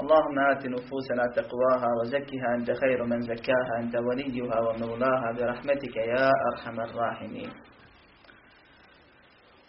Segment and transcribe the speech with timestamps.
[0.00, 6.80] اللهم آت نفوسنا تقواها وزكها أنت خير من زكاها أنت وليها ومولاها برحمتك يا أرحم
[6.80, 7.50] الراحمين.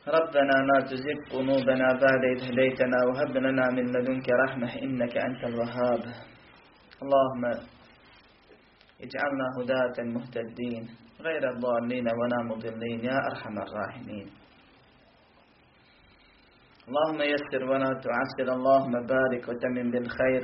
[0.08, 6.04] ربنا لا تزغ قلوبنا بعد إذ هديتنا وهب لنا من لدنك رحمة إنك أنت الوهاب.
[7.04, 7.44] اللهم
[9.06, 10.84] اجعلنا هداة مهتدين
[11.22, 14.28] غير الضالين ولا مضلين يا أرحم الراحمين.
[16.89, 20.43] اللهم يسر ولا تعسر اللهم بارك وتمن بالخير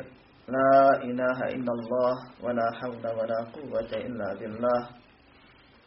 [0.48, 4.80] لا إله إلا الله ولا حول ولا قوة إلا بالله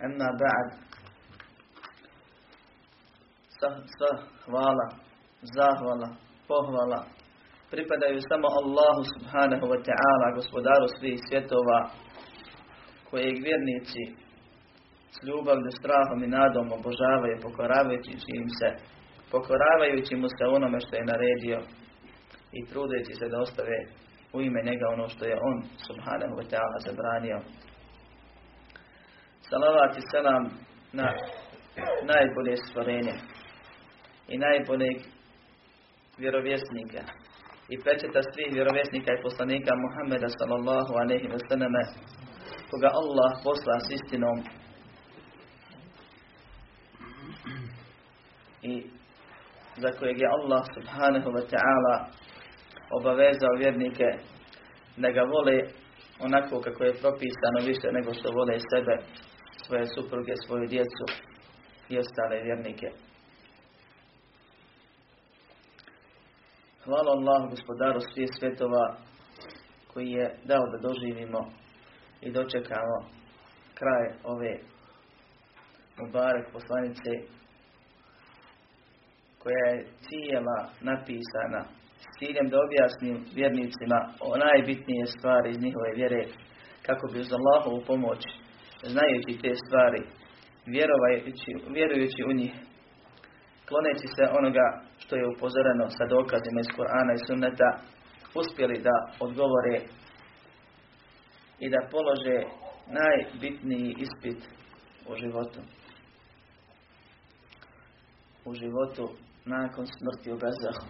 [0.06, 0.68] أما بعد
[3.62, 3.70] sva
[4.46, 4.88] hvala,
[5.56, 6.08] zahvala,
[6.48, 7.06] pohvala
[7.72, 11.80] pripadaju samo Allahu subhanahu wa ta'ala, gospodaru svih svjetova,
[13.10, 14.04] kojeg vjernici
[15.16, 18.12] s ljubavlju, strahom i nadom obožavaju, pokoravajući
[18.42, 18.70] im se,
[19.31, 21.59] pokoravajući mu se onome što je naredio
[22.53, 23.79] i trudeći se da ostave
[24.33, 27.39] u ime njega ono što je on subhanahu wa ta'ala zabranio.
[29.49, 30.45] Salavat i selam
[30.93, 31.09] na
[32.13, 33.15] najbolje stvorenje
[34.29, 34.97] i najboljeg
[36.19, 37.03] vjerovjesnika
[37.69, 41.83] i pečeta svih vjerovjesnika i poslanika Muhammeda sallallahu alaihi wa sallame
[42.71, 44.39] koga Allah posla s istinom
[48.63, 48.96] i
[49.83, 51.97] za kojeg je Allah subhanahu wa ta'ala
[52.99, 54.09] obavezao vjernike
[54.97, 55.57] da ga vole
[56.21, 58.95] onako kako je propisano više nego što vole sebe,
[59.67, 61.05] svoje supruge, svoju djecu
[61.89, 62.87] i ostale vjernike.
[66.85, 68.97] Hvala Allah gospodaru svih svjetova
[69.93, 71.41] koji je dao da doživimo
[72.21, 72.99] i dočekamo
[73.75, 74.59] kraj ove
[75.99, 77.11] Mubarek poslanice
[79.47, 80.59] koja je cijela
[80.91, 81.61] napisana
[82.05, 83.99] s ciljem da objasnim vjernicima
[84.29, 86.23] o najbitnije stvari iz njihove vjere
[86.87, 88.21] kako bi uz Allahovu pomoć
[88.95, 90.03] znajući te stvari
[90.75, 92.53] vjerujući, vjerujući u njih
[93.69, 94.67] kloneći se onoga
[95.03, 97.71] što je upozoreno sa dokazima iz Korana i Sunneta,
[98.41, 98.97] uspjeli da
[99.27, 99.77] odgovore
[101.65, 102.39] i da polože
[103.01, 104.41] najbitniji ispit
[105.11, 105.61] u životu.
[108.45, 110.87] U životu nakon smrti u Bezahu.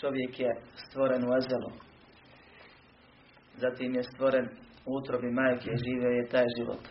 [0.00, 0.50] Čovjek je
[0.84, 1.72] stvoren u Ezelu.
[3.56, 4.46] Zatim je stvoren
[4.86, 6.82] u utrobi majke i živio je taj život.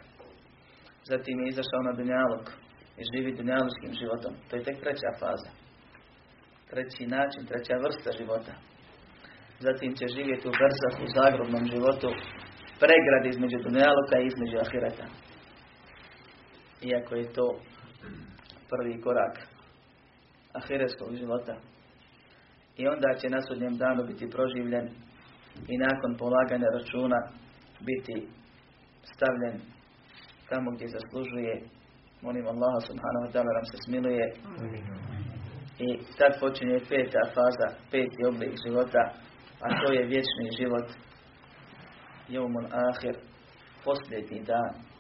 [1.03, 2.45] Zatim je izašao na Dunjalog
[2.99, 4.33] i živi dunjaluškim životom.
[4.47, 5.51] To je tek treća faza.
[6.69, 8.53] Treći način, treća vrsta života.
[9.59, 12.09] Zatim će živjeti u brzah, u zagrobnom životu,
[12.83, 15.05] pregradi između dunjaluka i između ahireta.
[16.89, 17.47] Iako je to
[18.71, 19.35] prvi korak
[20.53, 21.55] ahiretskog života.
[22.77, 24.87] I onda će na sudnjem danu biti proživljen
[25.67, 27.19] i nakon polaganja računa
[27.79, 28.27] biti
[29.13, 29.55] stavljen
[30.49, 31.61] tamo gdje zaslužuje.
[32.21, 34.25] Molim Allaha subhanahu wa ta'ala nam se smiluje.
[35.79, 39.03] I tad počinje peta faza, peti oblik života,
[39.65, 40.87] a to je vječni život.
[42.29, 43.15] Jeumun ahir,
[43.85, 44.90] posljednji dan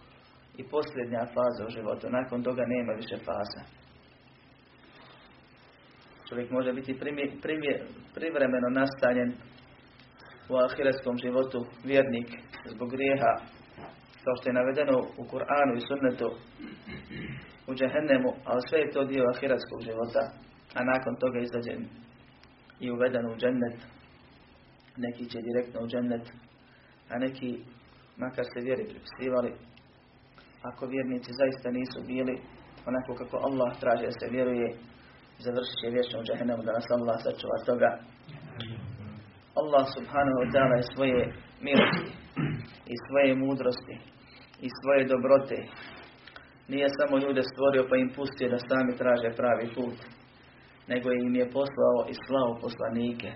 [0.61, 2.05] i posljednja faza u životu.
[2.09, 3.61] Nakon toga nema više faza.
[6.29, 6.99] Čovjek može biti
[8.15, 9.31] privremeno nastanjen
[10.49, 12.29] u ahiretskom životu vjernik
[12.73, 13.33] zbog grijeha
[14.23, 16.29] kao što je navedeno u Kur'anu i sunnetu
[17.67, 20.23] u džehennemu, ali sve je to dio ahiratskog života,
[20.77, 21.81] a nakon toga izađen
[22.79, 23.77] i uveden u džennet.
[24.97, 26.25] Neki će direktno u džennet,
[27.09, 27.49] a neki,
[28.17, 29.51] makar se vjeri pripisivali,
[30.69, 32.35] ako vjernici zaista nisu bili
[32.89, 34.67] onako kako Allah traži da se vjeruje,
[35.45, 37.91] završit će vječno u džehennemu da nas Allah sačuva toga.
[39.61, 41.19] Allah subhanahu wa ta'ala je svoje
[41.67, 42.11] milosti
[42.93, 43.95] i svoje mudrosti
[44.65, 45.57] i svoje dobrote.
[46.71, 49.97] Nije samo ljude stvorio pa im pustio da sami traže pravi put,
[50.91, 53.29] nego im je poslao i slao poslanike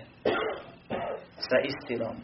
[1.48, 2.16] sa istinom.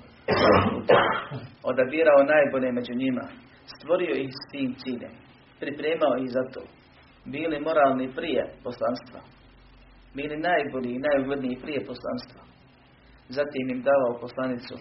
[1.70, 3.24] Odabirao najbolje među njima,
[3.74, 5.14] stvorio ih s tim ciljem,
[5.60, 6.62] pripremao ih za to.
[7.24, 9.20] Bili moralni prije poslanstva,
[10.14, 12.42] bili najbolji i najugledniji prije poslanstva.
[13.28, 14.74] Zatim im davao poslanicu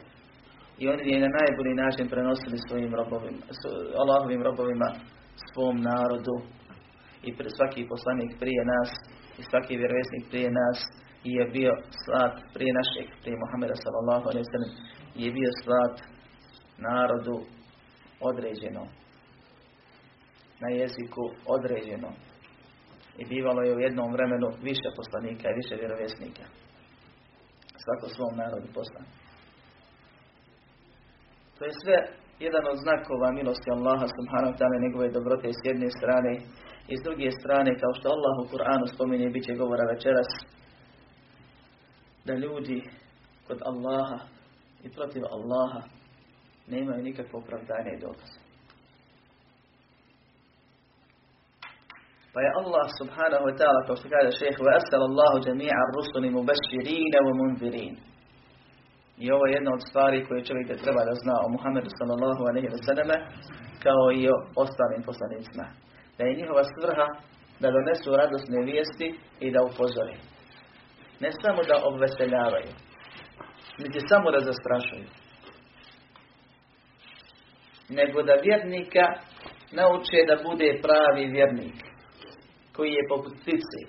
[0.81, 3.41] i oni je na najbolji način prenosili svojim robovima,
[4.01, 4.89] Allahovim robovima,
[5.51, 6.35] svom narodu
[7.27, 8.89] i svaki poslanik prije nas
[9.39, 10.79] i svaki vjerovjesnik prije nas
[11.23, 11.73] je bio
[12.03, 14.25] slat prije našeg, prije Muhammeda sallallahu
[15.23, 15.95] je bio slat
[16.89, 17.35] narodu
[18.21, 18.83] određeno.
[20.61, 22.09] Na jeziku određeno.
[23.17, 26.43] I bivalo je u jednom vremenu više poslanika i više vjerovjesnika.
[27.83, 29.05] Svako svom narodu poslan.
[31.57, 31.97] To je sve
[32.45, 36.33] jedan od znakova milosti Allaha subhanahu ta'ala njegove dobrote s jedne strane
[36.91, 40.29] i s druge strane kao što Allah u Kur'anu spominje bit će govora večeras
[42.25, 42.77] da ljudi
[43.47, 44.19] kod Allaha
[44.83, 45.81] i protiv Allaha
[46.70, 48.30] nemaju nikakvo opravdanje i dokaz.
[52.32, 57.14] Pa je Allah subhanahu wa ta'ala, kao što kaže šeheh, وَأَسَلَ اللَّهُ جَمِيعَ الرُّسُلِ مُبَشِّرِينَ
[57.26, 57.94] وَمُنذِرِينَ
[59.24, 62.68] I ovo je jedna od stvari koje čovjek treba da zna o Muhammedu sallallahu alaihi
[62.74, 63.10] wa sallam,
[63.84, 65.66] kao i o ostalim poslanicima.
[66.16, 67.06] Da je njihova svrha
[67.62, 69.08] da donesu radosne vijesti
[69.46, 70.16] i da upozori.
[71.22, 72.70] Ne samo da obveseljavaju,
[73.82, 75.06] niti samo da zastrašuju,
[77.99, 79.05] nego da vjernika
[79.71, 81.77] nauče da bude pravi vjernik,
[82.75, 83.79] koji je poput ptice.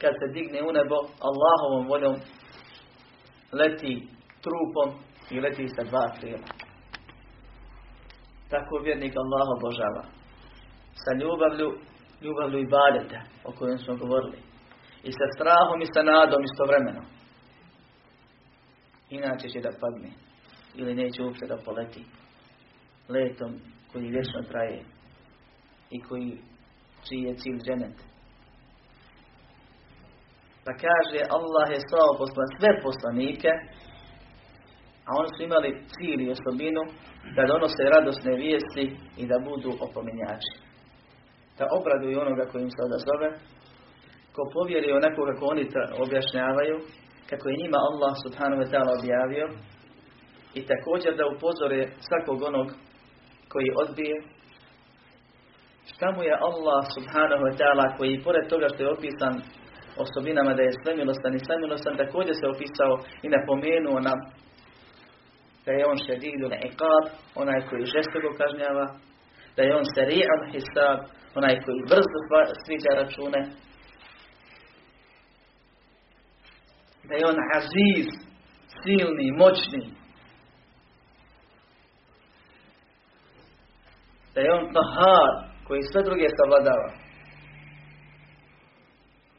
[0.00, 0.96] Kad se digne u nebo,
[1.28, 2.16] Allahovom voljom
[3.52, 4.08] leti
[4.44, 4.88] trupom
[5.30, 6.48] i leti sa dva krila.
[8.50, 10.04] Tako vjernik Allah obožava.
[11.02, 11.68] Sa ljubavlju,
[12.24, 14.38] ljubavlju i badete, o kojem smo govorili.
[15.04, 17.02] I sa strahom i sa nadom istovremeno.
[19.10, 20.10] Inače će da padne.
[20.74, 22.04] Ili neće uopće da poleti.
[23.14, 23.52] Letom
[23.92, 24.80] koji vječno traje.
[25.90, 26.30] I koji,
[27.08, 27.96] čiji je cilj dženet.
[30.64, 33.50] Pa kaže Allah je slao poslan sve poslanike,
[35.06, 36.82] a oni su imali cilj i osobinu
[37.36, 38.84] da donose radosne vijesti
[39.22, 40.52] i da budu opominjači.
[41.58, 43.28] Da obraduju onoga koji im se odazove,
[44.34, 45.64] ko povjeri onako kako oni
[46.04, 46.76] objašnjavaju,
[47.30, 49.46] kako je njima Allah subhanahu wa ta'ala objavio,
[50.58, 52.68] i također da upozore svakog onog
[53.52, 54.16] koji odbije,
[55.92, 59.34] šta mu je Allah subhanahu wa ta'ala koji pored toga što je opisan
[60.04, 62.92] osobinama da je svemilostan i svemilostan također se opisao
[63.24, 64.18] i napomenuo nam
[65.64, 67.04] da je on šedidu na iqab,
[67.42, 68.86] onaj koji žestoko kažnjava,
[69.56, 70.98] da je on seri'an hisab,
[71.38, 72.18] onaj koji brzo
[72.64, 73.40] sviđa račune,
[77.08, 78.06] da je on aziz,
[78.82, 80.01] silni, moćni,
[84.34, 85.32] da je on tahar,
[85.66, 86.88] koji sve druge savladava.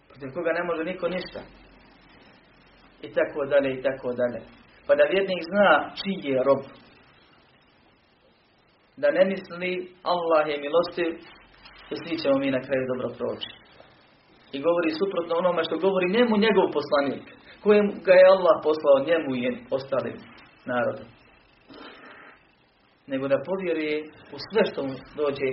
[0.07, 1.41] Protiv koga ne može niko ništa.
[3.01, 4.39] I tako dalje, i tako dalje.
[4.87, 5.69] Pa da vjernik zna
[5.99, 6.63] čiji je rob.
[8.97, 9.71] Da ne misli
[10.03, 11.09] Allah je milostiv,
[11.91, 13.49] i svi ćemo mi na kraju dobro proći.
[14.55, 17.25] I govori suprotno onome što govori njemu njegov poslanik,
[17.63, 19.43] kojem ga je Allah poslao njemu i
[19.77, 20.17] ostalim
[20.65, 21.07] narodom.
[23.07, 24.03] Nego da povjeruje
[24.35, 25.49] u sve što mu dođe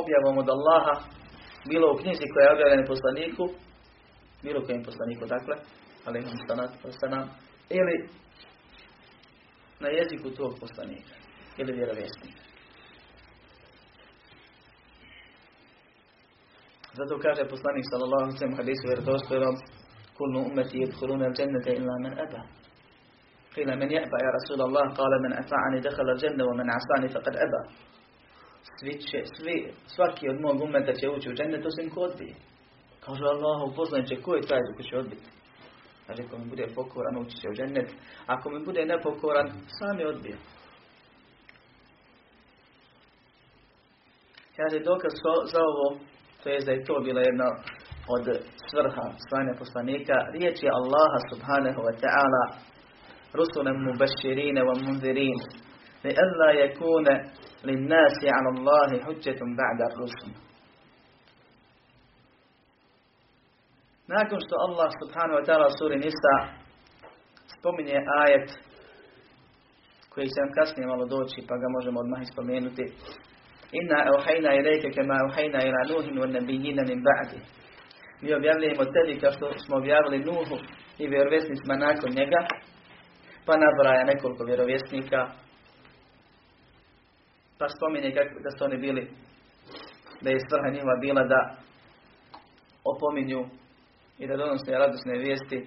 [0.00, 0.94] objavom od Allaha,
[1.68, 3.44] bilo u knjizi koja je objavljena poslaniku,
[4.42, 5.54] bilo kojem poslaniku, dakle,
[6.06, 6.20] ali
[7.10, 7.28] nam
[7.70, 8.08] ili
[9.80, 11.14] na jeziku tog poslanika,
[11.56, 12.42] ili vjerovjesnika.
[16.98, 19.54] Zato kaže poslanik sallallahu alejhi ve sellem hadisu vjerodostojnom
[20.18, 22.57] kullu ummati yadkhuluna al-jannata illa man aba.
[23.57, 27.61] قيل من يأبى يا رسول الله قال من أطاعني دخل الجنة ومن عصاني فقد أبى
[28.79, 32.33] svi će, svi, svaki od mog umeta će ući u džennet osim ko odbije.
[33.05, 35.29] Kaže Allah, upoznat će ko je taj ko će odbiti.
[36.07, 37.89] Kaže, ako mi bude pokoran, ući će u džennet.
[38.25, 40.37] Ako mi bude nepokoran, sam je odbio.
[44.57, 45.13] Kaže, dokaz
[45.53, 45.99] za ovo,
[46.43, 47.49] to je da je to bila jedna
[48.15, 48.25] od
[48.69, 52.43] svrha slanja poslanika, riječ je Allaha subhanahu wa ta'ala
[53.35, 55.39] رسلا مبشرين ومنذرين
[56.05, 57.05] لئلا يكون
[57.65, 60.31] للناس على الله حجة بعد الرسل
[64.07, 66.35] Nakon što Allah subhanahu wa ta'ala suri Nisa
[67.55, 68.49] spominje ajet
[70.11, 72.85] koji će nam kasnije malo doći pa ga možemo odmah spomenuti.
[73.79, 77.39] Inna euhajna ilajke kema euhajna ila nuhin wa nabijina min ba'di.
[78.21, 80.57] Mi objavljujemo tebi kao što smo objavili Nuhu
[81.01, 82.39] i vjerovjesnicima nakon njega
[83.48, 85.20] pa nabraja nekoliko vjerovjesnika,
[87.58, 89.02] pa spominje kako da su oni bili,
[90.22, 91.40] da je svrha njihova bila da
[92.92, 93.40] opominju
[94.18, 95.58] i da donose radosne vijesti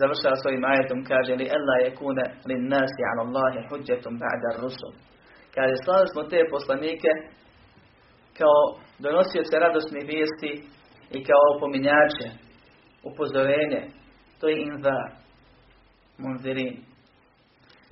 [0.00, 4.92] završava svojim ajetom, kaže li Allah je kune li nasi ala Allahi huđetum ba'da rusul.
[5.54, 7.10] Kaže, slavili smo te poslanike
[8.38, 8.58] kao
[9.04, 10.52] donosioce radosnih vijesti
[11.16, 12.26] i kao opominjače,
[13.08, 13.82] upozorenje.
[14.40, 15.06] To je inzar,
[16.18, 16.74] munzirin.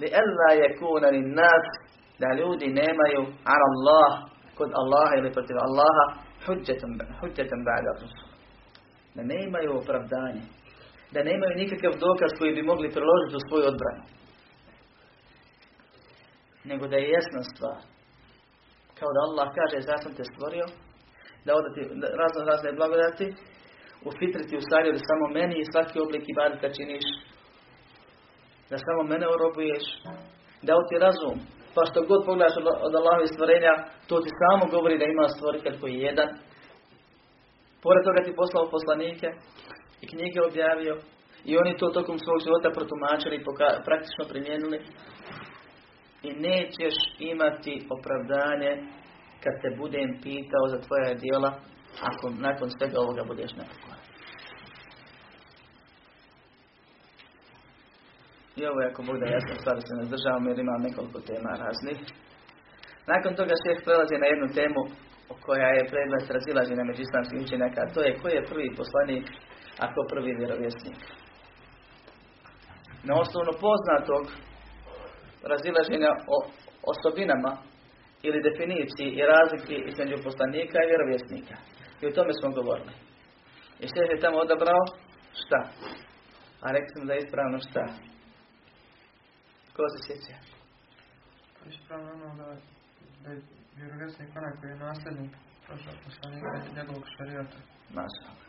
[0.00, 1.66] Li Allah je kune li nas
[2.22, 3.20] da ljudi nemaju
[3.52, 4.10] ala Allah
[4.58, 6.04] kod Allaha ili protiv Allaha
[7.20, 7.92] huđetom ba'da.
[9.14, 10.42] Da nemaju opravdanje
[11.14, 14.04] da nemaju nikakav dokaz koji bi mogli priložiti u svoju odbranu.
[16.70, 17.80] Nego da je jasna stvar.
[18.98, 20.66] Kao da Allah kaže, sam te stvorio,
[21.44, 21.80] da odati
[22.20, 23.26] razno razne blagodati,
[24.06, 27.06] u fitriti u ili samo meni i svaki oblik ibadeta činiš,
[28.70, 29.84] da samo mene urobuješ,
[30.66, 31.36] da ti razum,
[31.74, 32.56] pa što god pogledaš
[32.86, 33.74] od, Allahove stvorenja,
[34.08, 36.28] to ti samo govori da ima stvoritelj koji je jedan.
[37.84, 39.28] Pored toga ti poslao poslanike,
[40.04, 40.94] i knjige objavio
[41.44, 43.44] i oni to tokom svog života protumačili i
[43.86, 44.78] praktično primijenili
[46.22, 48.72] i nećeš imati opravdanje
[49.42, 51.50] kad te budem pitao za tvoja djela
[52.10, 53.93] ako nakon svega ovoga budeš nepokoran.
[58.58, 60.04] I ovo je ako bude jasno stvari se ne
[60.50, 61.98] jer imam nekoliko tema raznih.
[63.12, 64.82] Nakon toga šeh prelazi na jednu temu
[65.46, 69.24] koja je predmet razilaženja među islamskih učenjaka, to je koji je prvi poslanik
[69.86, 71.00] ako prvi vjerovjesnik.
[73.08, 74.24] Na osnovno poznatog
[75.52, 76.36] razilaženja o
[76.92, 77.52] osobinama
[78.26, 81.56] ili definiciji i razliki između poslanika i vjerovjesnika.
[82.00, 82.94] I o tome smo govorili.
[83.82, 84.82] I sve je tamo odabrao
[85.40, 85.60] šta?
[86.64, 87.84] A rekli smo da je ispravno šta?
[89.76, 90.36] Ko se sjeća?
[91.56, 92.46] Pa ispravno ono da,
[93.22, 93.42] da je
[93.76, 95.32] vjerovjesnik onaj koji je nasljednik
[96.04, 97.58] poslanika njegovog šarijata.
[97.96, 98.44] Maša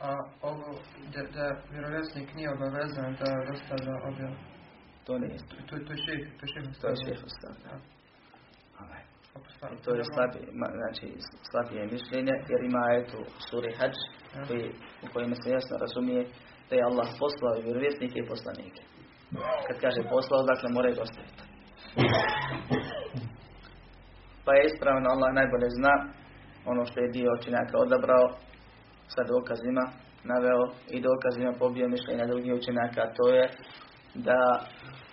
[0.00, 0.10] a
[0.42, 0.68] ovo
[1.14, 4.34] da, da vjerovjesnik nije obavezan da dostavlja objav.
[5.04, 6.96] To nije To, to, to je šeh, to je šeh To je
[9.74, 10.46] I to je slabije,
[10.80, 11.06] znači,
[11.50, 13.96] slabije mišljenje, jer ima eto suri Hajj,
[14.46, 14.64] koji,
[15.04, 16.22] u kojima se jasno razumije
[16.68, 18.82] da je Allah poslao vjerovjesnike i poslanike.
[19.66, 21.42] Kad kaže poslao, dakle moraju dostaviti.
[24.44, 25.94] Pa je ispravno, Allah najbolje zna
[26.66, 28.26] ono što je dio činjaka odabrao,
[29.14, 29.84] sa dokazima
[30.24, 33.44] naveo i dokazima pobio mišljenja drugih učenjaka, a to je
[34.14, 34.40] da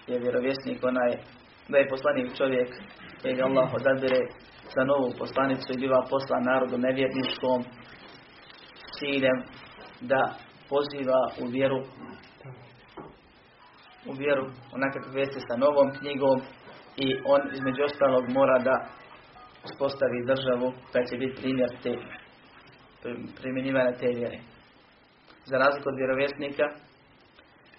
[0.08, 1.12] je vjerovjesnik onaj,
[1.70, 2.70] da je poslanik čovjek
[3.22, 4.22] kojeg Allah odabire
[4.76, 7.60] za novu poslanicu i biva poslan narodu nevjerničkom
[8.98, 9.40] ciljem
[10.02, 10.22] da
[10.70, 11.80] poziva u vjeru
[14.10, 16.42] u vjeru onakve vesti sa novom knjigom
[16.98, 18.76] i on između ostalog mora da
[19.64, 21.94] uspostavi državu da će biti primjer te
[23.42, 24.40] primjenjivanja te vjere.
[25.46, 26.64] Za razliku od vjerovjesnika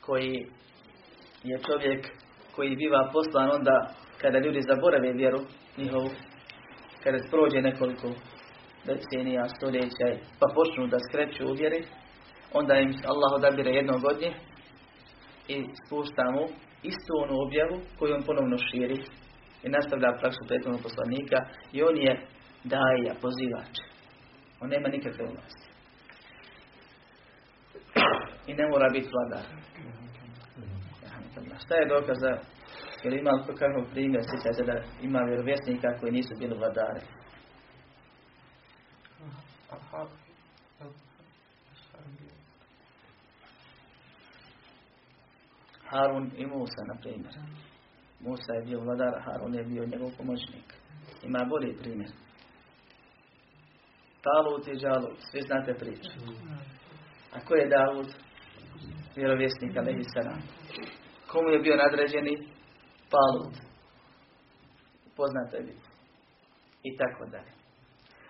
[0.01, 0.47] koji
[1.43, 2.07] je čovjek
[2.57, 5.41] koji biva poslan onda kada ljudi zaborave vjeru
[5.77, 6.11] njihovu,
[7.03, 8.09] kada prođe nekoliko
[8.87, 10.07] decenija, stoljeća
[10.41, 11.85] pa počnu da skreću u vjeri,
[12.53, 14.35] onda im Allah odabire jednog od njih
[15.49, 16.45] i spušta mu
[16.83, 18.99] istu onu objavu koju on ponovno širi
[19.63, 21.39] i nastavlja praksu prethodnog poslanika
[21.73, 22.27] i on je
[22.65, 23.75] daja, pozivač.
[24.61, 25.67] On nema nikakve vlasti.
[28.47, 29.47] I ne mora biti vladar.
[31.65, 32.33] Šta je dokaz za
[33.05, 37.01] jer ima kakav primjer, sjećate da ima vjerovjesnika koji nisu bili vladari.
[45.93, 47.35] Harun i Musa, na primjer.
[48.21, 50.69] Musa je bio vladar, Harun je bio njegov pomoćnik.
[51.23, 52.11] Ima bolji primjer.
[54.27, 56.11] Talut i Žalut, svi znate priču.
[57.35, 58.09] A ko je Davud?
[59.17, 60.05] Vjerovjesnik Alehi
[61.31, 62.35] Komu je bio nadređeni?
[63.13, 63.55] Palut.
[65.17, 65.75] Poznate bi.
[66.89, 67.53] I tako dalje.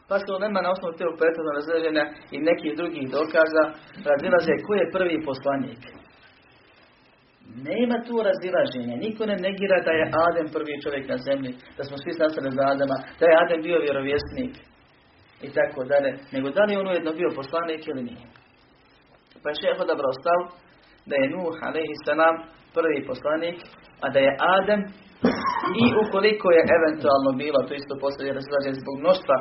[0.08, 2.04] Pa se nema na osnovu te prethodno razređenja
[2.34, 3.64] i nekih drugih dokaza
[4.08, 6.01] razilaze ko je prvi poslanik.
[7.70, 8.96] Nema tu razilaženja.
[9.04, 12.62] Niko ne negira da je Adem prvi čovjek na zemlji, da smo svi nastali za
[12.72, 14.52] Adama, da je Adem bio vjerovjesnik
[15.46, 18.26] i tako dalje, nego da li je on ujedno bio poslanik ili nije.
[19.42, 20.40] Pa je šeho odabrao stav
[21.08, 22.06] da je Nuh a.s.
[22.76, 23.58] prvi poslanik,
[24.04, 24.80] a da je Adem
[25.82, 29.36] i ukoliko je eventualno bilo, to isto poslije razlađen zbog mnoštva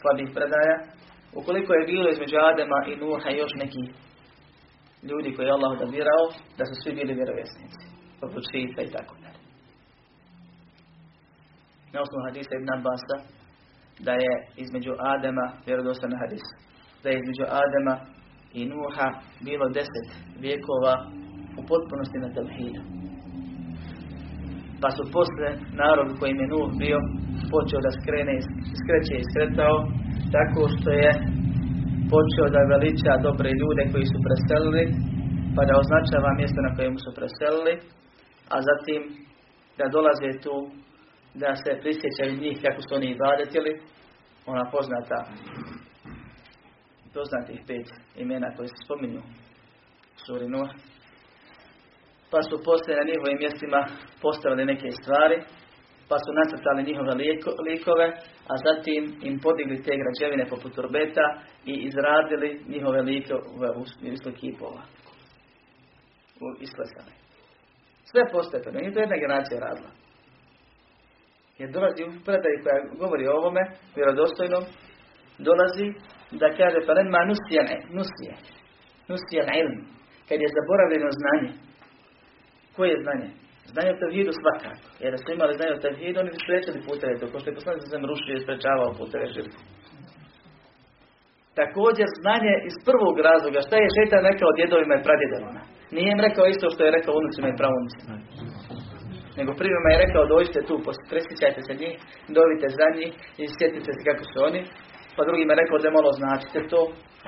[0.00, 0.76] slabih predaja,
[1.40, 3.82] ukoliko je bilo između Adema i Nuha još neki
[5.10, 6.24] ljudi koji je Allah odabirao,
[6.58, 7.82] da su svi bili vjerovjesnici,
[8.20, 9.40] poput Šita i tako dalje.
[11.92, 13.16] Na osnovu hadisa Ibn Abbasa,
[14.06, 14.32] da je
[14.64, 16.44] između Adema, vjerodostojno hadis,
[17.02, 17.94] da je između Adema
[18.58, 19.08] i Nuha
[19.46, 20.08] bilo deset
[20.44, 20.94] vijekova
[21.60, 22.82] u potpunosti na tevhidu.
[24.82, 25.48] Pa su posle
[25.82, 26.98] narod kojim je Nuh bio
[27.52, 28.36] počeo da skrene,
[28.80, 29.76] skreće i skretao
[30.36, 31.10] tako što je
[32.12, 34.84] počeo da veliča dobre ljude koji su preselili
[35.54, 37.74] pa da označava mjesto na kojem su preselili
[38.54, 39.00] a zatim
[39.78, 40.56] da dolaze tu
[41.42, 43.72] da se prisjećaju njih kako su oni ibadetili
[44.52, 45.18] ona poznata
[47.14, 47.88] poznatih pet
[48.24, 49.22] imena koje se spominju
[50.24, 50.46] suri
[52.34, 53.80] pa su poslije na njihovim mjestima
[54.24, 55.36] postavili neke stvari,
[56.08, 57.12] pa su nacrtali njihove
[57.68, 58.06] likove,
[58.52, 61.26] a zatim im podigli te građevine poput turbeta
[61.66, 64.82] i izradili njihove likove u smislu kipova.
[66.44, 67.12] U isklesane.
[68.10, 69.90] Sve postepeno, i to jedna generacija radila.
[71.58, 73.62] Jer dolazi u predaju koja govori o ovome,
[73.96, 74.64] vjerodostojnom,
[75.38, 75.86] dolazi
[76.40, 78.34] da kaže pa nema nusijane, nusije,
[79.08, 79.76] nusijan ilm,
[80.28, 81.50] kad je zaboravljeno znanje,
[82.76, 83.43] koje je znanje?
[83.74, 84.86] Znanje o tevhidu svakako.
[85.02, 87.82] Jer da su imali znanje o tevhidu, oni bi spriječili puteve to, što je poslanik
[87.92, 89.60] sam rušio i sprečavao puteve žrtvu.
[91.60, 95.62] Također znanje iz prvog razloga, šta je šetan rekao djedovima i pradjedovima.
[95.94, 98.14] Nije im rekao isto što je rekao unucima i pravunicima.
[99.38, 100.74] Nego prvima je rekao dođite tu,
[101.12, 101.96] presjećajte se njih,
[102.38, 103.12] dovite za njih
[103.42, 104.60] i sjetite se kako su oni.
[105.16, 106.80] Pa drugima rekao da malo značite to,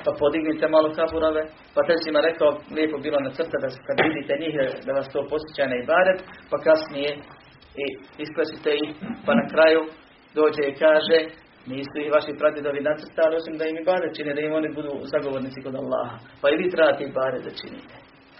[0.04, 1.42] pa podignite malo kaburove,
[1.74, 4.54] pa trećima rekao, lijepo bilo na crta da kad vidite njih
[4.86, 6.18] da vas to posjeća na ibadet,
[6.50, 7.10] pa kasnije
[7.82, 7.84] i
[8.24, 8.88] isklesite ih,
[9.26, 9.80] pa na kraju
[10.38, 11.18] dođe i kaže,
[11.72, 15.64] nisu ih vaši pradjedovi nacrtali, osim da im ibadet čine, da im oni budu zagovornici
[15.64, 16.16] kod Allaha.
[16.40, 17.96] Pa i vi trebate ibadet da činite.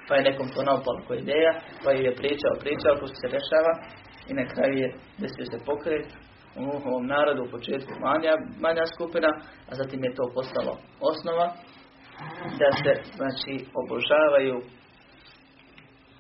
[0.08, 1.52] Pa je nekom to naopalo koja ideja,
[1.84, 3.72] pa je pričao, pričao, ko se dešava
[4.30, 4.88] i na kraju je
[5.22, 6.06] desio se pokret,
[6.58, 9.28] u ovom narodu u početku manja, manja skupina,
[9.70, 11.52] a zatim je to postalo osnova
[12.58, 14.56] da se znači obožavaju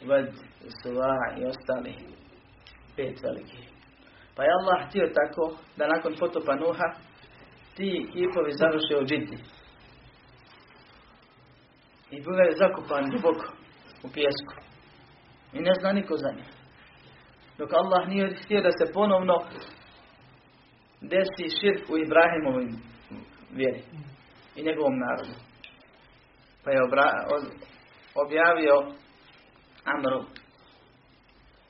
[0.08, 0.26] vad,
[0.82, 1.94] suva i ostali
[2.96, 3.62] pet veliki.
[4.36, 6.88] Pa je Allah htio tako da nakon potopa Nuha
[7.76, 9.36] ti kipovi završe u džiti.
[12.10, 13.46] I je zakupan duboko
[14.04, 14.54] u pjesku.
[15.52, 16.46] I ne zna niko za njih.
[17.58, 19.34] Dok Allah nije htio da se ponovno
[21.00, 22.76] desi širk u Ibrahimovim
[23.50, 23.82] vjeri
[24.56, 25.34] i njegovom narodu.
[26.64, 26.82] Pa je
[28.24, 28.76] objavio
[29.94, 30.20] Amru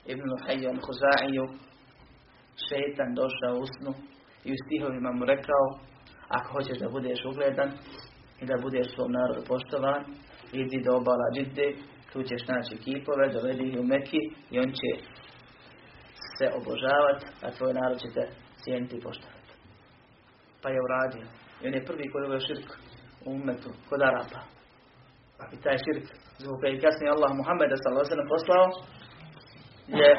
[0.07, 1.47] ibn Luhayyan Huza'iju
[2.69, 3.93] šetan došao u snu
[4.45, 5.65] i u stihovima mu rekao
[6.29, 7.71] ako hoćeš da budeš ugledan
[8.41, 10.05] i da budeš svom narodu poštovan
[10.53, 11.75] idi do obala džidde
[12.13, 14.91] tu ćeš naći kipove, dovedi ih u Meki i on će
[16.39, 18.25] se obožavati, a tvoj narod će te
[18.67, 19.53] cijeniti i poštovati.
[20.63, 21.27] Pa je uradio.
[21.61, 22.69] I on je prvi koji uveo širk
[23.27, 24.41] u umetu, kod Arapa.
[25.55, 26.07] I taj širk,
[26.43, 28.67] zbog koji kasnije Allah Muhammeda sallallahu poslao,
[30.01, 30.11] je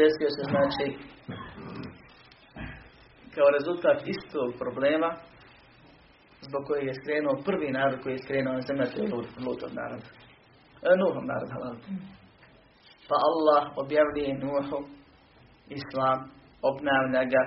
[0.00, 0.86] desio se znači
[3.34, 5.10] kao rezultat istog problema
[6.46, 9.08] zbog kojeg je skrenuo prvi narod koji je skrenuo na zemlju, to je
[9.46, 10.02] Lutov narod.
[10.88, 11.76] E, Nuhov narod, halal.
[13.08, 14.78] Pa Allah objavljuje Nuhu
[15.78, 16.18] Islam,
[16.70, 17.42] obnavlja ga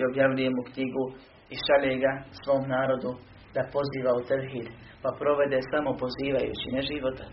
[0.00, 1.04] i objavljuje mu knjigu
[1.52, 3.10] i šalje ga svom narodu
[3.54, 4.68] da poziva u tevhid,
[5.02, 7.26] pa provede samo pozivajući, ne života.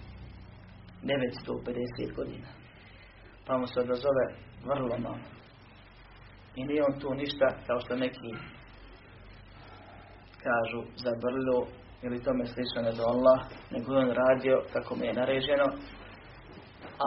[1.04, 2.50] 950 godina.
[3.46, 4.26] Pa mu se odazove
[4.70, 5.26] vrlo malo.
[6.56, 8.32] I nije on tu ništa, kao što neki
[10.46, 11.60] kažu, zabrlju
[12.06, 13.40] ili tome slično ne do Allah,
[13.72, 15.68] nego on radio kako mu je naređeno,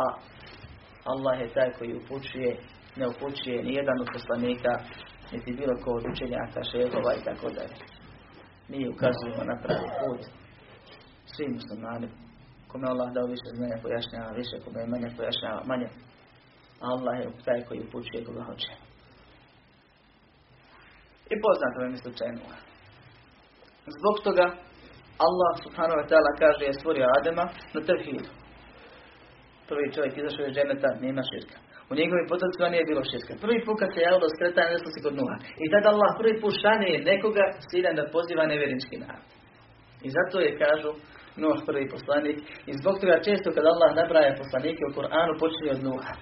[0.01, 0.05] a
[1.05, 2.57] Allah je taj koji upućuje
[2.97, 4.73] ne upućuje ni jedan od poslanika,
[5.33, 7.77] niti bilo ko od učenjaka, šehova i tako dalje.
[8.69, 10.23] Mi ukazujemo na pravi put
[11.33, 12.09] svim muslimani.
[12.69, 15.89] Kome Allah dao više znanja pojašnjava više, kome je manje pojašnjava manje.
[16.91, 18.73] Allah je taj koji upućuje koga hoće.
[21.33, 22.43] I poznato je slučajno.
[23.97, 24.47] Zbog toga
[25.27, 28.31] Allah subhanahu wa ta'ala kaže je stvorio Adema na tevhidu.
[29.69, 31.59] Prvi čovjek izašao iz dženeta, nema širka.
[31.91, 33.33] U njegovim potomcima nije bilo širka.
[33.45, 35.37] Prvi put kad se javilo skretanje se kod Nuha.
[35.65, 39.29] I tada Allah prvi put šanje nekoga ciljan da poziva nevjerinčki narod.
[40.07, 40.91] I zato je kažu
[41.43, 42.37] Nuh prvi poslanik.
[42.71, 46.15] I zbog toga često kad Allah nabraja poslanike u Koranu počinje od Nuha.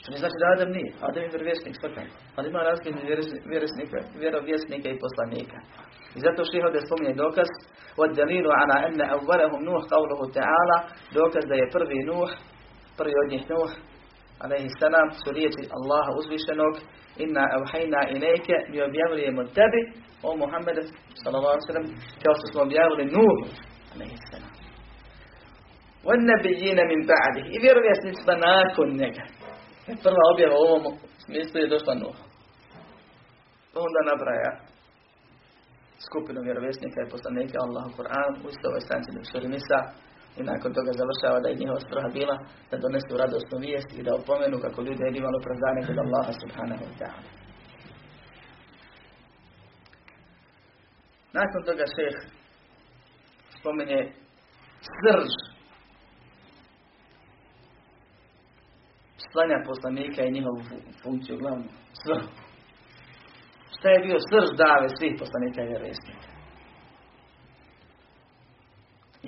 [0.00, 0.90] Što ne znači da Adam nije.
[1.08, 2.14] Adam je vjerovjesnik, svakako.
[2.36, 3.00] Ali ima različite
[4.22, 5.58] vjerovjesnika i poslanika.
[6.16, 7.48] I zato što ovdje spominje dokaz
[8.02, 10.78] od dalilu ala enne avvalahum Nuh qavluhu ta'ala
[11.20, 12.30] dokaz da je prvi Nuh
[12.98, 13.70] prvi od njih Nuh
[14.43, 16.73] alaihi salam su riječi Allaha uzvišenog
[17.23, 19.81] inna evhajna ilajke mi objavljujemo tebi
[20.27, 20.81] o Muhammedu
[21.21, 21.87] sallallahu alaihi sallam
[22.23, 23.37] kao što smo objavili Nuh
[23.93, 24.55] alaihi salam
[26.07, 29.23] وَالنَّبِيِّينَ مِنْ بَعْدِهِ I vjerovjesnicima nakon njega.
[30.03, 30.83] Prva objava u ovom
[31.25, 32.17] smislu je došla Nuh.
[33.85, 34.51] Onda nabraja
[36.07, 39.79] skupinu vjerovjesnika i poslanika Allah u Koranu u istoj stanci u suri Nisa
[40.38, 42.36] i nakon toga završava da je njihova svrha bila
[42.70, 46.84] da donesu radosnu vijest i da opomenu kako ljudi je imalo opravdanje kod Allaha subhanahu
[46.88, 47.22] wa ta'ala.
[51.38, 52.16] Nakon toga šeh
[53.58, 54.00] spomenje
[54.96, 55.30] srž
[59.32, 60.60] slanja poslanika i njihovu
[61.02, 61.68] funkciju glavnu.
[62.02, 62.28] Svrhu.
[63.74, 66.29] Šta je bio srž dave svih poslanika i vjerovjesnika?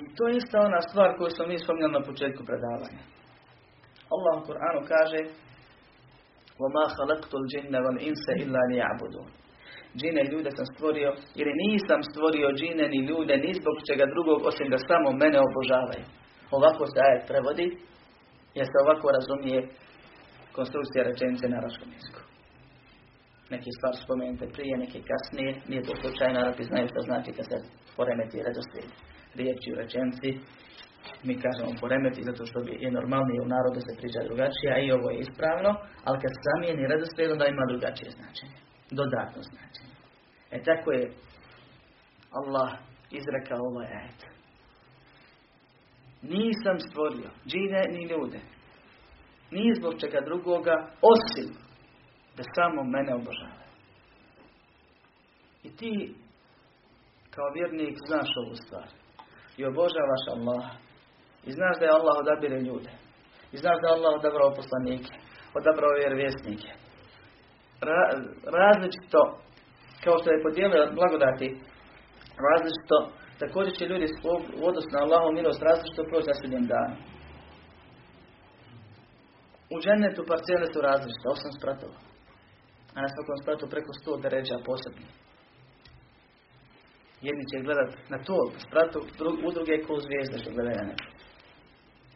[0.16, 3.02] to je ista ona stvar koju smo mi spomnjali na početku predavanja.
[4.14, 5.20] Allah u Kur'anu kaže
[6.62, 9.28] وَمَا خَلَقْتُ الْجِنَّ وَالْإِنسَ إِلَّا لِيَعْبُدُونَ
[9.98, 14.38] Džine i ljude sam stvorio, jer nisam stvorio džine ni ljude, ni zbog čega drugog,
[14.50, 16.04] osim da samo mene obožavaju.
[16.56, 17.66] Ovako se ajet prevodi,
[18.58, 19.58] jer se ovako razumije
[20.56, 22.22] konstrukcija rečenice na arabskom jeziku.
[23.54, 27.56] Neke stvari spomenute prije, neke kasnije, nije to slučajno, arabi znaju što znači kad se
[27.96, 28.90] poremeti redoslijed
[29.39, 30.29] riječi u rečenici.
[31.27, 35.07] Mi kažemo poremeti zato što je normalnije u narodu se priča drugačije, a i ovo
[35.09, 35.71] je ispravno,
[36.05, 38.57] ali kad se zamijeni redoslijed, onda ima drugačije značenje.
[38.99, 39.95] Dodatno značenje.
[40.55, 41.03] E tako je
[42.39, 42.71] Allah
[43.19, 44.21] izrekao ovaj ajet.
[46.21, 48.39] Nisam stvorio džine ni ljude.
[49.51, 50.75] Nije zbog čega drugoga,
[51.13, 51.49] osim
[52.37, 53.73] da samo mene obožavaju.
[55.63, 56.15] I ti,
[57.29, 59.02] kao vjernik, znaš ovu stvar.
[59.57, 60.63] I obožavaš Allah.
[61.49, 62.91] I znaš da je Allah odabire ljude.
[63.53, 65.13] I znaš da je Allah odabrao poslanike.
[65.59, 66.69] Odabrao vjerovjesnike.
[67.87, 68.01] Ra
[68.57, 69.21] različito,
[70.03, 71.47] kao što je podijelio blagodati,
[72.47, 72.97] različito,
[73.41, 74.07] također će ljudi
[74.59, 76.95] u odnosu na Allahu milost različito proći na sudnjem danu.
[79.73, 81.97] U džennetu parcijele su različite, osam spratova.
[82.95, 85.07] A na svakom spratu preko sto deređa posebno.
[87.27, 88.99] Jedni će gledat na to spratu,
[89.47, 91.05] u druge ko zvijezde što gledaju na nebo.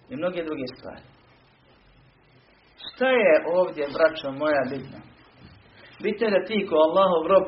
[0.10, 1.04] I mnoge druge stvari.
[2.88, 5.00] Šta je ovdje, braćo moja, bitno?
[6.04, 7.48] Bitno je da ti ko Allahov rob,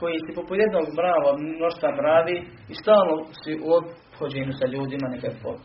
[0.00, 2.36] koji si poput jednog mrava mnošta mravi
[2.72, 5.58] i stalno si u obhođenju sa ljudima nekakvog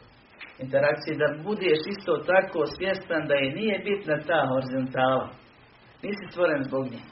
[0.64, 5.28] interakcije, da budeš isto tako svjestan da je nije bitna ta horizontala.
[6.04, 7.04] Nisi stvoren zbog nje,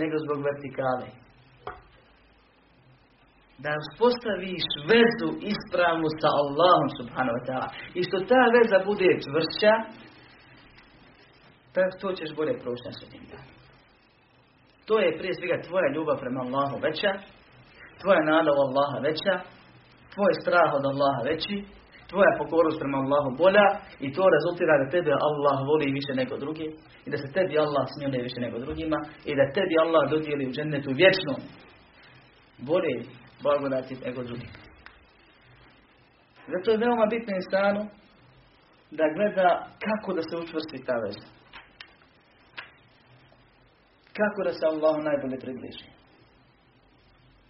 [0.00, 1.08] nego zbog vertikale.
[3.64, 7.68] Da uspostaviš vezu ispravnu sa Allahom subhanahu wa ta'ala.
[7.98, 9.72] I što ta veza bude čvršća,
[12.00, 13.52] to ćeš bolje proći na sudnjem danu.
[14.88, 17.12] To je prije svega tvoja ljubav prema Allahu veća,
[18.00, 19.34] tvoja nada u Allaha veća,
[20.14, 21.56] tvoj strah od Allaha veći,
[22.10, 23.66] tvoja pokornost prema Allahu bolja
[24.04, 26.66] i to rezultira da tebe Allah voli više nego drugi
[27.06, 28.98] i da se tebi Allah smijene više nego drugima
[29.30, 31.32] i da tebi Allah dodijeli u džennetu vječno
[32.70, 32.94] bolje
[33.42, 34.48] blagodati nego drugi.
[36.52, 37.82] Zato je veoma bitno insanu
[38.90, 39.48] da gleda
[39.86, 41.26] kako da se učvrsti ta veza.
[44.18, 45.86] Kako da se Allahu najbolje približi.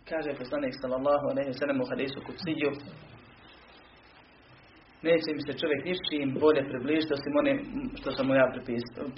[0.09, 2.71] Kaže poslanik sallallahu alejhi ve sellem u hadisu kutsiju
[5.03, 7.35] neće mi se čovjek ničim bolje približiti osim
[7.99, 8.47] što sam mu ja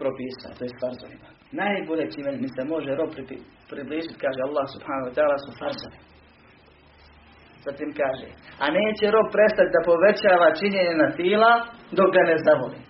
[0.02, 1.28] propisao, to je farzovima.
[1.62, 3.10] Najbolje čime mi se može rob
[3.72, 5.98] približiti, kaže Allah subhanahu wa ta'ala, su farzovi.
[7.66, 8.28] Zatim kaže,
[8.62, 11.52] a neće rob prestati da povećava činjenje na fila
[11.98, 12.80] dok ga ne zavoli.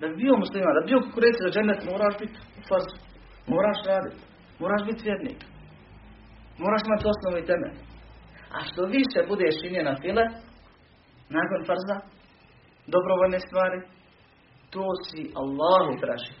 [0.00, 2.36] Da bi bio muslima, da bi bio kukureci za džennet, moraš biti
[2.68, 2.88] farz.
[3.54, 4.20] Moraš raditi.
[4.62, 5.40] Moraš biti vjernik.
[6.62, 7.04] Moraš imati
[7.42, 7.76] i temelj.
[8.56, 10.24] A što više budeš činjen na file,
[11.38, 11.96] nakon farza,
[12.94, 13.78] dobrovoljne stvari,
[14.72, 16.32] to si Allahu traži.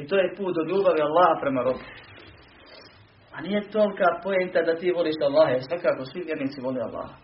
[0.00, 1.84] I to je put do ljubavi Allaha prema robu.
[3.42, 7.14] Nije tolika pojenta da ti voliš Allaha, jer svakako svi vjernici vole Allaha.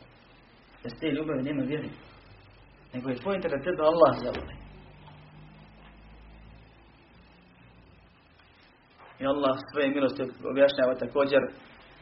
[0.85, 1.90] Jer te ljubavi nema vjeri.
[2.94, 4.55] Nego je pojenta da tebe Allah zavoli.
[9.20, 11.40] I Allah svoje milosti objašnjava također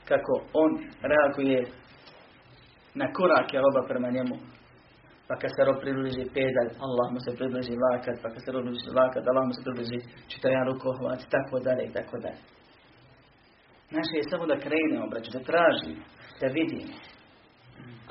[0.05, 0.71] kako on
[1.11, 1.67] reaguje
[2.95, 4.37] na korake roba prema njemu
[5.29, 8.63] pa kad se rob približi pedalj, Allah mu se približi lakat, pa kad se rob
[8.65, 9.99] približi lakat, Allah mu se približi
[10.33, 12.41] čitajan rukohvat, tako dalje i tako dalje.
[13.99, 16.03] Naše je samo da krenemo, braću, da tražimo,
[16.41, 16.95] da vidimo.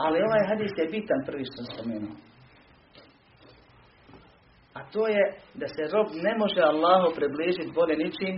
[0.04, 2.15] Ali ovaj hadis je bitan prvi što sam spomenuo.
[4.78, 5.24] A to je
[5.62, 8.36] da se rob ne može Allahu približiti bolje ničim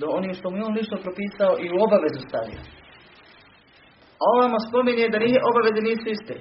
[0.00, 2.60] do onim što mu je on lično propisao i u obavezu stavio.
[4.20, 6.36] A ovamo spominje da nije obaveze nisu iste.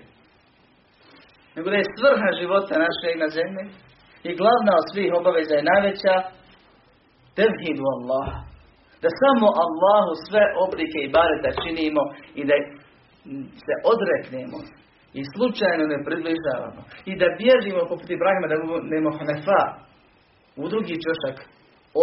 [1.56, 3.64] nego da je svrha života našeg na zemlji
[4.28, 6.16] i glavna od svih obaveza je najveća
[7.38, 8.28] tevhidu Allah.
[9.04, 12.02] Da samo Allahu sve oblike i bareta činimo
[12.40, 12.56] i da
[13.66, 14.60] se odreknemo
[15.20, 16.82] i slučajno ne približavamo
[17.12, 19.62] i da bježimo poput Ibrahima da budemo hanefa
[20.64, 21.38] u drugi čošak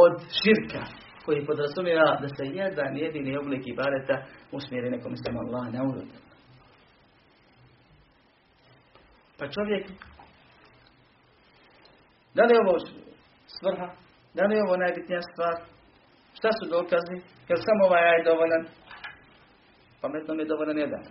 [0.02, 0.82] od širka
[1.24, 4.16] koji podrazumijeva da se jedan jedini oblik ibadeta
[4.52, 6.16] usmjeri nekom sam Allah na urodu.
[9.38, 9.84] Pa čovjek,
[12.34, 12.78] da li je ovo
[13.58, 13.88] svrha?
[14.34, 15.54] Da li je ovo najbitnija stvar?
[16.42, 17.16] Šta su dokazi?
[17.48, 18.62] Jer samo ovaj aj dovoljan?
[20.02, 21.04] Pametno mi je dovoljan jedan.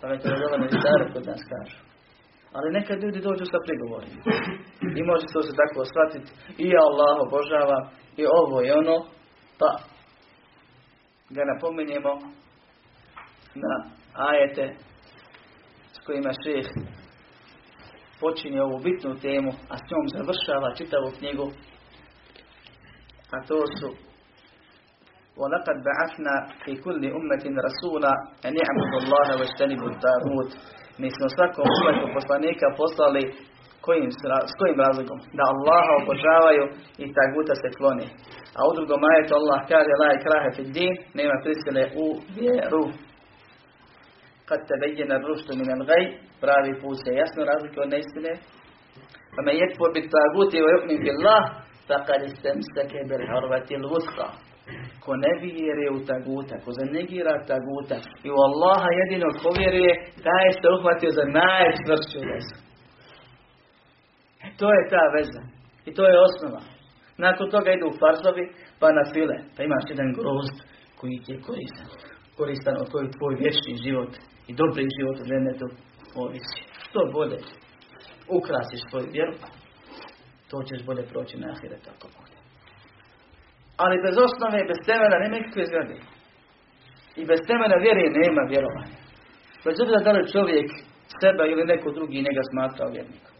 [0.00, 1.78] Pametno je dovoljan i stare kod nas kažu.
[2.56, 4.20] Ali nekad ljudi dođu sa prigovorima.
[4.98, 6.30] I može to se tako shvatiti.
[6.66, 7.78] I Allah obožava,
[8.20, 8.96] i ovo i ono.
[9.60, 9.70] Pa
[11.34, 12.12] ga napominjemo
[13.62, 13.74] na
[14.28, 14.64] ajete
[15.94, 16.66] s kojima šeh
[18.20, 21.46] počinje ovu bitnu temu, a s njom završava čitavu knjigu,
[23.34, 24.07] a to su
[25.41, 28.13] وَلَقَدْ بَعَثْنَا فِي كُلِّ أُمَّةٍ رَسُولًا
[28.47, 30.51] أَنْ يَعْبُدُوا اللَّهَ وَاجْتَنِبُوا الطَّاغُوتَ
[31.01, 33.23] Mi smo svakom umetu poslanika poslali
[33.85, 34.09] kojim,
[34.51, 35.19] s kojim razlogom?
[35.37, 36.65] Da Allaha obožavaju
[37.03, 38.05] i taguta se klone.
[38.57, 42.05] A u drugom ajetu Allah kaže la ikrahe fid din, nema prisile u
[42.37, 42.83] vjeru.
[44.47, 46.03] Kad te vejjena ruštu min al gaj,
[46.43, 48.33] pravi put se jasno razlike od neistine.
[49.33, 51.43] Pa me jetpor bit taguti wa yu'min billah,
[51.87, 54.27] faqad istamsake bil harvati al wusta.
[55.04, 59.92] Ko ne vjeruje u taguta, ko zanegira taguta i u Allaha jedino ko vjeruje,
[60.26, 62.56] taj se uhvatio za najčvršću vezu.
[64.60, 65.42] To je ta veza.
[65.88, 66.62] I to je osnova.
[67.24, 68.44] Nakon toga idu farzovi,
[68.80, 69.36] pa na file.
[69.54, 70.56] Pa imaš jedan grozd
[70.98, 71.88] koji ti je koristan.
[72.38, 74.12] Koristan od koji tvoj vječni život
[74.50, 75.66] i dobri život u džennetu
[76.14, 76.60] ovisi.
[76.84, 77.38] Što bolje
[78.38, 79.34] ukrasiš svoju vjeru,
[80.50, 82.27] to ćeš bolje proći na ahiret ako.
[83.77, 85.95] Ali bez osnove, bez temena nema nikakve zgrade.
[87.15, 88.99] I bez temena vjere nema vjerovanja.
[89.65, 90.69] Bez obzira da li čovjek
[91.21, 93.35] seba ili neko drugi njega smatrao vjernikom.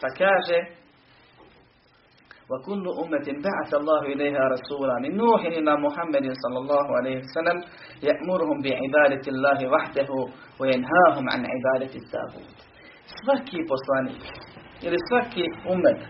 [0.00, 0.58] Pa kaže
[2.50, 7.58] وكل أمة بعث الله إليها رسولا من نوح إلى محمد صلى الله عليه وسلم
[8.08, 10.10] يأمرهم بعبادة الله وحده
[10.60, 12.56] وينهاهم عن عبادة التاغوت
[13.06, 14.22] svaki poslanik
[14.82, 16.00] ili svaki umet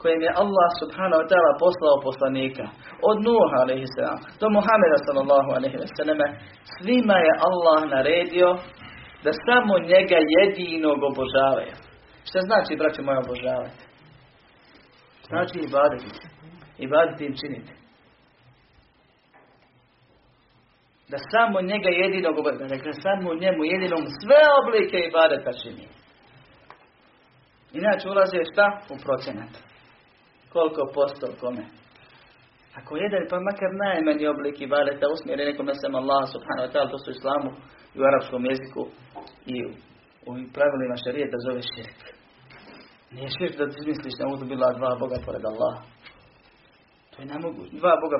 [0.00, 2.64] kojem je Allah subhanahu wa ta'ala poslao poslanika
[3.10, 3.60] od Nuha
[3.96, 5.48] sallam do Muhameda sallallahu
[5.98, 6.20] sallam
[6.76, 8.48] svima je Allah naredio
[9.24, 11.74] da samo njega jedinog obožavaju
[12.28, 13.82] Šta znači, braćo moja, obožavati?
[15.28, 16.26] Znači ibadeti.
[16.78, 17.72] Ibadeti im činiti.
[21.08, 22.74] Da samo njega jedinog obožavati.
[22.76, 25.86] Dakle, samo njemu jedinom sve oblike ibadeta čini.
[27.72, 28.66] Inače ulaze šta?
[28.94, 29.69] U procenat.
[30.52, 31.64] Koliko posto kome?
[32.78, 36.90] Ako jedan, pa makar najmanji oblik ibadeta usmjeri nekom na sam Allah subhanahu wa ta'ala,
[36.90, 37.50] to su islamu
[37.94, 38.82] i u arapskom jeziku
[39.46, 39.70] i u
[40.26, 41.98] u pravilima šarijeta zove širk.
[43.14, 45.82] Nije širk da ti misliš da budu bila dva Boga pored Allaha.
[47.10, 47.72] To je nemoguće.
[47.80, 48.18] Dva Boga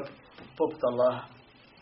[0.59, 1.23] poput Allaha.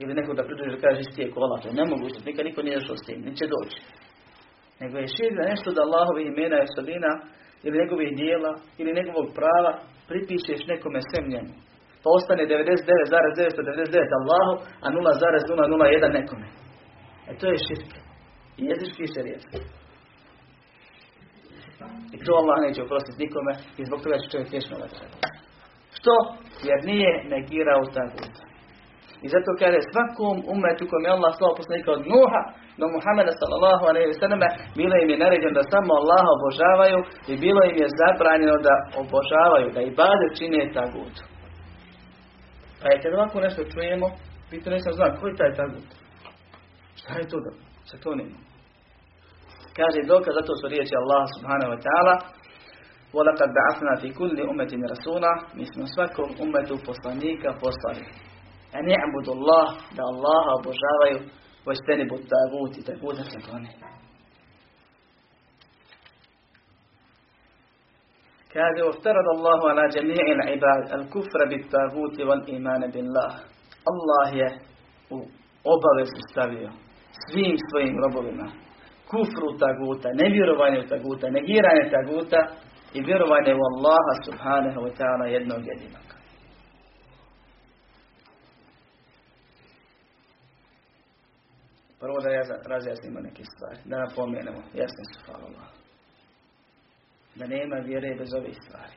[0.02, 1.60] Ili neko da pridruži da kaže isti je kola.
[1.60, 2.18] To je nemoguće.
[2.28, 3.20] Nikad niko nije došao s tim.
[3.28, 3.78] Neće doći.
[4.80, 7.12] Nego je širk da nešto da Allahovi imena i osobina
[7.64, 9.72] ili njegovih dijela ili njegovog prava
[10.08, 11.52] pripišeš nekome sem njemu.
[12.02, 14.52] Pa ostane 99,999 Allahu,
[14.84, 16.46] a 0,001 nekome.
[17.30, 17.90] E to je širk.
[18.68, 19.58] Jezički šarijetski.
[22.14, 24.76] I to Allah neće oprostiti nikome i zbog toga će čovjek vječno.
[25.96, 26.14] Što?
[26.68, 28.34] Jer nije negirao tagut.
[29.24, 32.42] I zato kaže svakom umetu kojem je Allah slao poslanika od Nuha
[32.79, 34.41] do Muhammeda sallallahu alaihi wa sallam
[34.79, 36.99] bilo im je naređeno da samo Allaha obožavaju
[37.31, 41.15] i bilo im je zabranjeno da obožavaju, da i bade čine tagut.
[42.79, 44.07] Pa je kad ovako nešto čujemo,
[44.49, 45.87] pitao nisam znam, koji je taj tagut?
[46.99, 47.51] Šta je to da
[47.89, 48.37] se to nema?
[49.77, 52.15] Kaže dokaz, zato su riječi Allah subhanahu wa ta'ala
[53.17, 58.05] وَلَقَدْ بَعَثْنَا فِي كُلِّ أُمَّةٍ رَسُولًا Mi smo svakom umetu poslanika poslali.
[58.75, 59.67] A ne abudu Allah,
[59.97, 61.19] da Allaha obožavaju,
[61.67, 63.69] vojsteni bud tagut i taguta se klone.
[68.53, 73.33] Kaže, وَفْتَرَدَ اللَّهُ عَلَى جَمِيعِ الْعِبَادِ الْكُفْرَ بِالْتَاغُوتِ وَالْإِيمَانَ بِاللَّهِ
[73.91, 74.49] Allah je
[75.09, 75.17] u
[75.73, 76.69] obavezu stavio
[77.25, 78.47] svim svojim robovima
[79.09, 82.39] kufru taguta, nevjerovanje u taguta, negiranje taguta
[82.93, 86.06] i vjerovanje u Allaha subhanahu wa ta'ala jednog jedinog.
[92.02, 95.48] Prvo da ja razjasnimo neke stvari, da napomenemo, jasne su, hvala
[97.38, 98.96] Da nema vjere bez ovih stvari.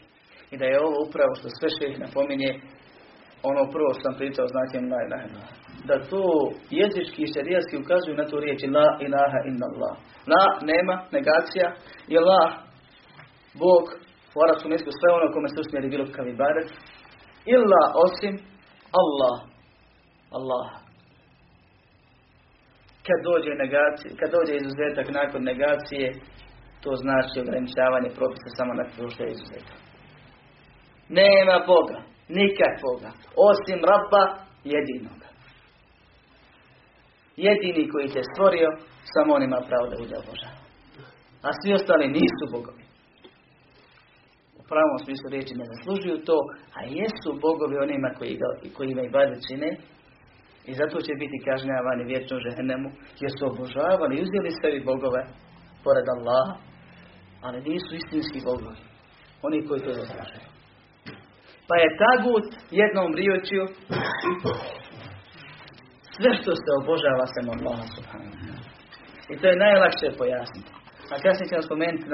[0.51, 2.51] I da je ovo upravo što sve što ih napominje,
[3.49, 5.27] ono prvo što sam pričao značajem la ilaha
[5.89, 6.23] Da to
[6.79, 9.95] jezički i šarijaski ukazuju na tu riječ la ilaha illallah.
[10.31, 11.67] La nema, negacija,
[12.13, 12.43] i la,
[13.63, 13.85] Bog,
[14.35, 16.67] u arabskom jeziku sve ono kome se usmjeri bilo kakav ibadet,
[17.55, 18.33] illa osim
[19.01, 19.37] Allah.
[20.37, 20.80] Allah.
[23.11, 26.05] Kad dođe, negacija, kad dođe izuzetak nakon negacije,
[26.83, 29.79] to znači ograničavanje propisa samo na to što izuzetak.
[31.19, 31.99] Nema Boga,
[32.39, 33.11] nikakvoga,
[33.49, 34.23] osim Rabba
[34.75, 35.27] jedinoga.
[37.45, 38.69] Jedini koji te stvorio,
[39.13, 40.61] samo on ima pravo da bude obožavan.
[41.47, 42.83] A svi ostali nisu bogovi.
[44.59, 46.37] U pravom smislu riječi ne zaslužuju to,
[46.77, 48.33] a jesu bogovi onima koji,
[48.75, 49.09] koji imaju
[49.47, 49.69] čine,
[50.69, 52.89] i zato će biti kažnjavani vječno ženemu,
[53.21, 55.21] jer su obožavali i uzeli sebi bogove
[55.83, 56.55] pored Allaha,
[57.45, 58.81] ali nisu istinski bogovi.
[59.45, 60.47] Oni koji to zaslužuju.
[61.67, 62.47] Pa je tagut
[62.81, 63.63] jednom riječju
[66.15, 67.85] sve što se obožava sem Allaha
[69.31, 70.71] I to je najlakše pojasniti.
[71.11, 72.05] A kasnije ćemo spomenuti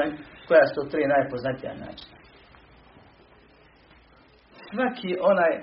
[0.47, 2.17] koja su tri najpoznatija načina.
[4.69, 5.53] Svaki onaj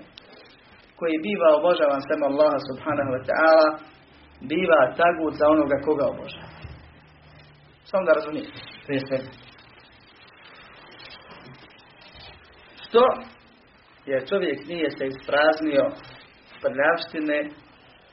[0.99, 3.69] koji biva obožavan sem Allaha subhanahu wa ta'ala
[4.51, 6.49] biva tagut za onoga koga obožava.
[7.91, 8.61] Samo da razumijete.
[8.87, 9.01] Prije.
[12.85, 13.03] Što
[14.07, 15.85] jer čovjek nije se ispraznio
[16.63, 17.39] prljavštine,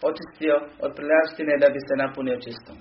[0.10, 2.78] očistio od prljavštine da bi se napunio čistom.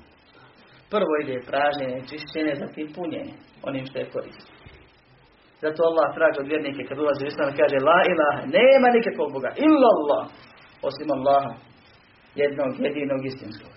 [0.93, 3.35] Prvo ide pražnjenje, čišćenje, zatim punjenje,
[3.69, 4.60] onim što je koristio.
[5.63, 9.51] Zato Allah traži od vjernike kad ulazi u islam kaže La ilaha, nema nikakvog Boga,
[9.67, 10.23] illa Allah,
[10.89, 11.53] osim Allaha,
[12.41, 13.73] jednog, jedinog istinskog.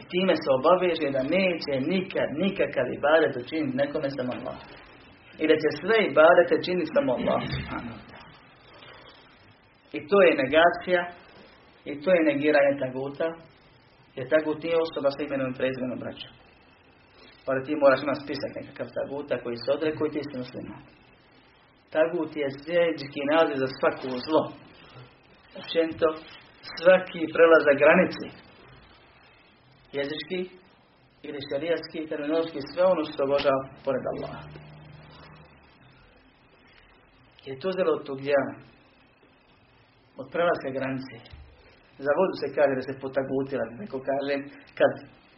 [0.00, 4.58] I time se obaveže da neće nikad, nikakav ibadet učiniti nekome samo Allah.
[5.42, 7.42] I da će sve ibadete činiti samo Allah.
[9.96, 11.00] I to je negacija,
[11.90, 13.28] i to je negiranje taguta,
[14.16, 16.28] jer tagut nije osoba sa imenom i prezimenom braća.
[17.48, 20.82] Pa da ti moraš imati spisak nekakav taguta koji se odrekao i ti si musliman.
[21.94, 24.42] Tagut je zajednički naziv za svako zlo.
[25.58, 26.08] Općenito,
[26.78, 28.28] svaki prelazak granici.
[29.96, 30.40] Jezički
[31.26, 34.42] ili šarijatski, terminološki, sve ono što obožava pored Allaha.
[37.46, 38.52] Je to zelo od tog djela.
[40.20, 41.14] Od prelaska granice.
[42.04, 44.34] Za vodu se kaže da se potagutila, neko kaže
[44.78, 44.92] kad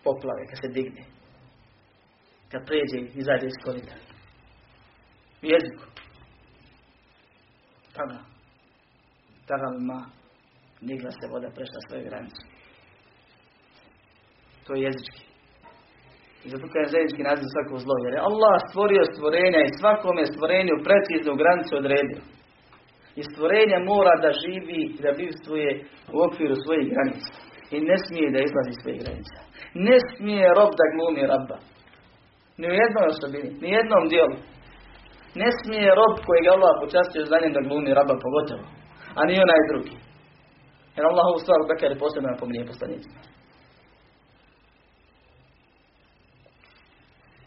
[0.05, 1.05] poplave, kad se digne
[2.51, 3.95] kad pređe i izađe iz korita.
[5.43, 5.85] U jeziku.
[7.97, 8.19] Tada.
[9.47, 10.01] Tada ma
[10.81, 12.43] nigla se voda prešla svoje granice.
[14.67, 15.23] To je jezički.
[16.45, 17.97] I zato je zajednički naziv svako zlo.
[18.05, 22.21] Jer je Allah stvorio stvorenja i svakome stvorenju preciznu granicu odredio.
[23.21, 25.71] I stvorenje mora da živi i da bivstvuje
[26.15, 27.33] u okviru svojih granica.
[27.75, 29.39] I ne smije da izlazi iz svojih granica.
[29.89, 31.59] Ne smije rob da glumi rabba.
[32.61, 34.37] Ni u jednoj osobini, ni jednom dijelu.
[35.41, 38.65] Ne smije rob kojeg je Allah počastio znanjem da glumi raba pogotovo.
[39.19, 39.95] A ni onaj drugi.
[40.97, 43.21] Jer Allah ovu stvar Bekare posebno napominje poslanicima.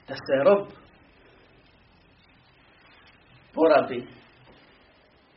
[0.08, 0.62] Da se rob
[3.56, 4.00] porabi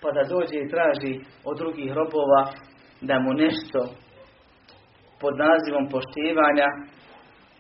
[0.01, 1.12] pa da dođe i traži
[1.45, 2.43] od drugih robova
[3.01, 3.81] da mu nešto
[5.21, 6.69] pod nazivom poštivanja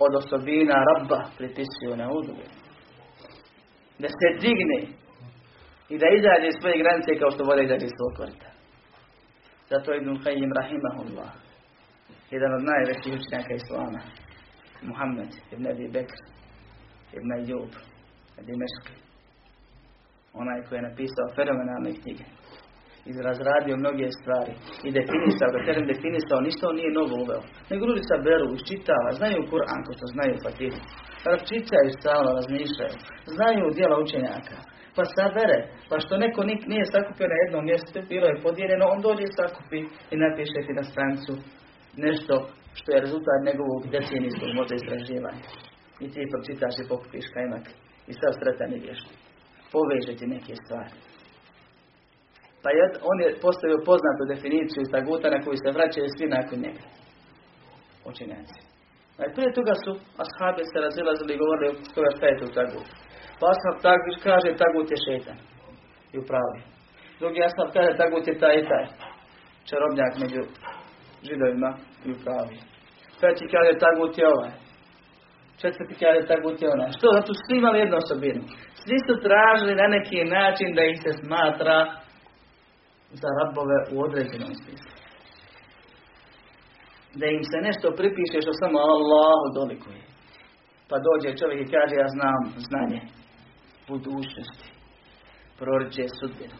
[0.04, 2.46] od osobina rabba pripisuju na udruge.
[4.02, 4.80] Da se digne
[5.92, 8.50] i da izađe iz svoje granice kao što vode izađe iz svog korita.
[9.70, 11.30] Zato Ibn Qayyim rahimahullah,
[12.34, 14.00] jedan od najvećih učenjaka Islama,
[14.88, 16.18] Muhammed ibn Abi Bekr,
[17.16, 17.72] ibn Ayub,
[18.46, 18.94] Dimeški,
[20.40, 22.24] onaj koji je napisao fenomenalne knjige,
[23.12, 24.52] izrazradio mnoge stvari
[24.86, 27.42] i definisao, da kažem definisao, ništa on nije novo uveo.
[27.70, 30.80] Nego ljudi sa beru, iščitava, znaju Kur'an, ko što znaju Fatihu.
[31.50, 32.96] Čitaju stalno, razmišljaju,
[33.36, 34.56] znaju dijela učenjaka.
[34.96, 35.58] Pa sabere,
[35.90, 36.40] pa što neko
[36.72, 39.80] nije sakupio na jednom mjestu, bilo je podijeljeno, on dođe i sakupi
[40.12, 41.32] i napiše ti na strancu
[42.06, 42.34] nešto
[42.78, 45.46] što je rezultat njegovog decenijskog možda istraživanja.
[46.04, 47.64] I ti pročitaš i pokupiš kajmak
[48.10, 48.80] i sad sretan i.
[49.74, 50.96] Poveže ti neke stvari.
[52.66, 56.58] Pa je, on je postavio poznatu definiciju iz taguta na koju se vraćaju svi nakon
[56.64, 56.84] njega.
[58.10, 58.58] Učenjaci.
[59.34, 59.92] Prije toga su
[60.24, 62.88] ashabi se razilazili i govorili toga šta je to tagut.
[63.38, 65.38] Pa ashab tagut kaže tagut je šetan.
[66.14, 66.60] I upravi.
[67.20, 68.86] Drugi ashab kaže tagut je taj i taj.
[69.68, 70.42] Čarobnjak među
[71.26, 71.70] židovima
[72.06, 72.56] i upravi.
[73.20, 74.52] Peti kaže tagut je ovaj.
[75.60, 76.90] Četvrti kaže tagut je onaj.
[76.96, 77.06] Što?
[77.16, 78.42] Zato su svi imali jednu osobinu.
[78.82, 81.78] Svi su tražili na neki način da ih se smatra
[83.22, 84.92] za rabove u određenom smislu.
[87.20, 90.02] Da im se nešto pripiše što samo Allah dolikuje.
[90.88, 93.00] Pa dođe čovjek i kaže ja znam znanje
[93.88, 94.68] budućnosti.
[95.58, 96.58] Proriče sudbinu.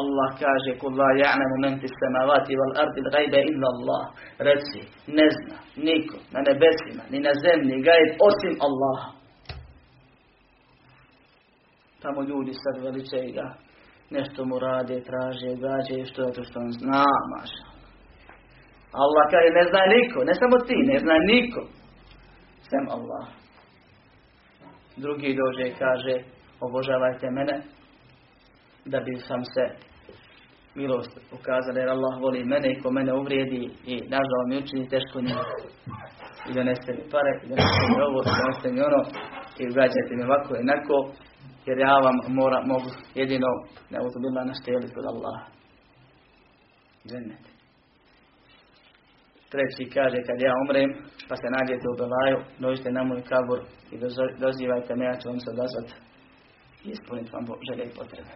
[0.00, 4.04] Allah kaže kul la ja'lamu men fis samawati wal ardi al illa Allah.
[4.48, 4.80] Reci,
[5.18, 9.10] ne zna niko na nebesima ni na zemlji gajb osim Allaha.
[12.02, 13.63] Tamo ljudi sad veličaju ga.
[14.10, 17.66] Nešto mu rade, traže, gađe, što je to što on zna, maša.
[19.02, 21.60] Allah kaže, ne zna niko, ne samo ti, ne zna niko.
[22.68, 23.26] Sem Allah.
[24.96, 26.14] Drugi dođe i kaže,
[26.60, 27.56] obožavajte mene,
[28.84, 29.64] da bi sam se
[30.74, 35.20] milost ukazali jer Allah voli mene i ko mene uvrijedi i nažal mi učini teško
[35.20, 35.40] njih
[36.48, 39.00] i doneste mi pare i doneste mi ovo i doneste mi ono
[39.60, 40.96] i ugađajte mi ovako i nako
[41.66, 43.50] jer ja vam mora, mogu jedino
[43.90, 45.38] ne uzubila naštijeli kod Allah
[47.08, 47.44] džennet.
[49.52, 50.90] Treći kaže kad ja umrem
[51.28, 53.60] pa se nađete u belaju dođite na moj kabur
[53.92, 53.96] i
[54.44, 55.88] dozivajte me ja ću vam se odazvat
[56.84, 58.34] i ispuniti vam želje i potrebe.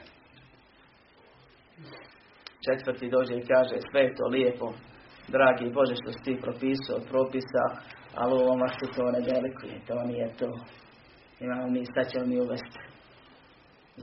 [2.65, 4.69] Četvrti dođe i kaže sve je to lijepo,
[5.35, 7.65] dragi Bože što si ti propisao od propisa,
[8.21, 10.51] ali u ovom što to ne delikuje, to nije to.
[11.41, 12.88] Imamo mi, sad ćemo mi uvesti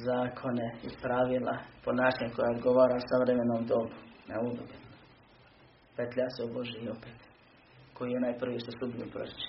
[0.08, 3.96] zakone i pravila, ponašanje koja odgovara savremenom dobu,
[4.30, 4.76] na udobe.
[5.96, 7.18] Petlja se u Boži i opet,
[7.94, 9.48] koji je najprvi što sudbinu prči.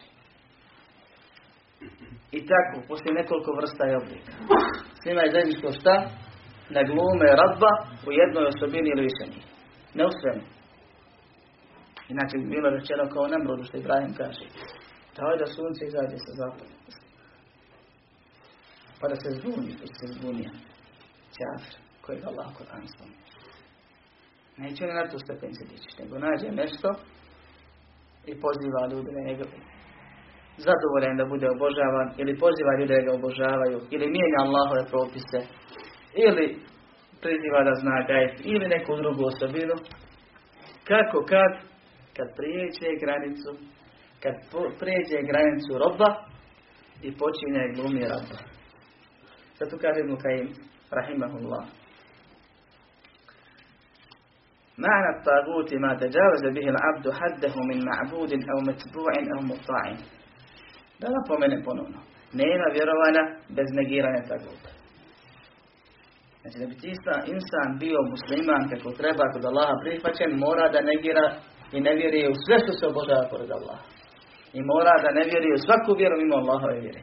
[2.38, 4.32] I tako, poslije nekoliko vrsta i oblika.
[5.03, 5.94] Svima je zajedničko šta?
[6.74, 7.72] na glume radba
[8.09, 9.47] u jednoj osobini ili više njih.
[9.99, 10.44] Ne u svemu.
[12.12, 14.47] Inače bi bilo rečeno kao Nemrodu što Ibrahim kaže.
[15.16, 16.74] Daj da sunce izađe sa zapada.
[19.01, 20.51] Pa da se zbuni, da se zbunija.
[21.36, 21.74] Čafir,
[22.05, 23.26] kojeg Allah Koran spominje.
[24.57, 26.88] Neće ne na tu stepenicu dići, nego nađe nešto
[28.30, 29.44] i poziva ljude na njega
[30.64, 35.40] zadovoljen da bude obožavan ili poziva ljude da ga obožavaju ili mijenja Allahove propise
[36.26, 36.47] ili
[37.22, 39.76] priziva da zna gajb ili neku drugu osobinu.
[40.90, 41.53] Kako kad?
[42.16, 43.51] Kad prijeđe granicu,
[44.22, 44.34] kad
[44.80, 46.11] prijeđe granicu roba
[47.07, 48.38] i počinje glumi roba.
[49.59, 50.47] Zato kaže Ibn Kajim,
[50.91, 51.64] rahimahullah.
[54.78, 59.86] معنى الطاغوت ما تجاوز به العبد حده من معبود أو متبوع أو مطاع.
[60.99, 61.99] Da napomenem ponovno.
[62.34, 63.24] Nema vjerovanja
[63.57, 64.72] bez negiranja taguta.
[66.41, 66.88] Znači da bi ti
[67.36, 71.26] insan bio musliman kako treba kod Allaha prihvaćen, mora da negira
[71.76, 73.86] i ne vjeruje u sve što se obožava pored Allaha.
[74.57, 77.01] I mora da ne vjeruje u svaku vjeru mimo Allahove vjere.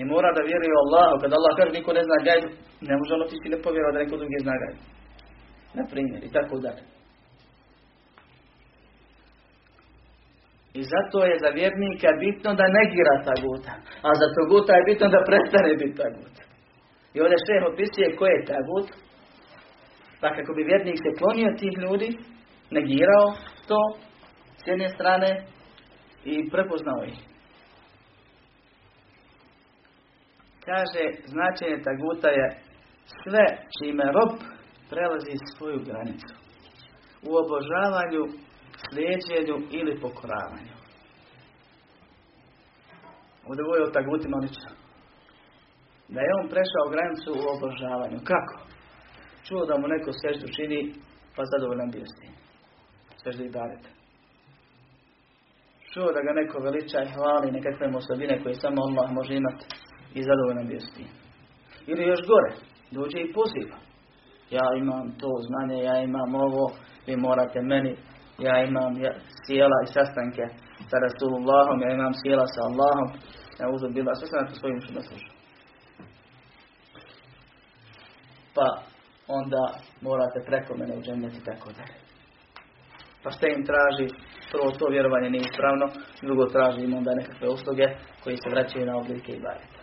[0.00, 1.14] I mora da vjeruje u Allahu.
[1.22, 2.48] Kad Allah kaže niko ne zna gajbu,
[2.88, 3.58] ne može ono ti ne
[3.92, 4.82] da neko drugi zna gajbu.
[5.76, 6.82] Na primjer, i tako dalje.
[10.78, 13.74] I zato je za vjernika bitno da negira taguta.
[14.06, 16.42] A za taguta je bitno da prestane biti taguta.
[17.14, 18.88] I ovdje šeh opisuje ko je tagut.
[20.20, 22.08] Pa kako bi vjernik se klonio tih ljudi,
[22.76, 23.26] negirao
[23.68, 23.80] to
[24.60, 25.30] s jedne strane
[26.24, 27.18] i prepoznao ih.
[30.68, 31.02] Kaže,
[31.32, 32.46] značenje taguta je
[33.22, 33.44] sve
[33.74, 34.32] čime rob
[34.90, 36.34] prelazi svoju granicu.
[37.28, 38.22] U obožavanju,
[38.84, 40.74] slijedjenju ili pokoravanju.
[43.48, 44.86] Ovdje je o tagutima lično
[46.14, 48.18] da je on prešao granicu u obožavanju.
[48.30, 48.56] Kako?
[49.46, 50.80] Čuo da mu neko seždu čini,
[51.36, 52.34] pa zadovoljan bio s tim.
[53.22, 53.90] Seždu i barete.
[55.92, 59.64] Čuo da ga neko veliča i hvali nekakve osobine koje samo Allah može imati
[60.18, 61.10] i zadovoljan bio s tim.
[61.90, 62.52] Ili još gore,
[62.96, 63.78] dođe i poziva.
[64.56, 66.64] Ja imam to znanje, ja imam ovo,
[67.06, 67.92] vi morate meni,
[68.46, 68.92] ja imam
[69.44, 70.44] sjela i sastanke
[70.88, 73.08] sa Rasulullahom, ja imam sjela sa Allahom,
[73.60, 75.36] ja uzem bila, sve sam na svojim što služu.
[78.56, 78.68] pa
[79.28, 79.62] onda
[80.00, 81.00] morate preko mene u
[81.40, 81.96] i tako dalje.
[83.22, 84.06] Pa što im traži,
[84.52, 85.86] prvo to vjerovanje nije ispravno,
[86.22, 87.86] drugo traži im onda nekakve usluge
[88.24, 89.75] koji se vraćaju na oblike i bareta.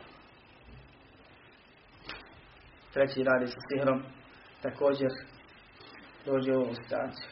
[2.94, 4.00] Treći radi sa sihrom,
[4.62, 5.12] također
[6.26, 7.30] dođe u ovu situaciju.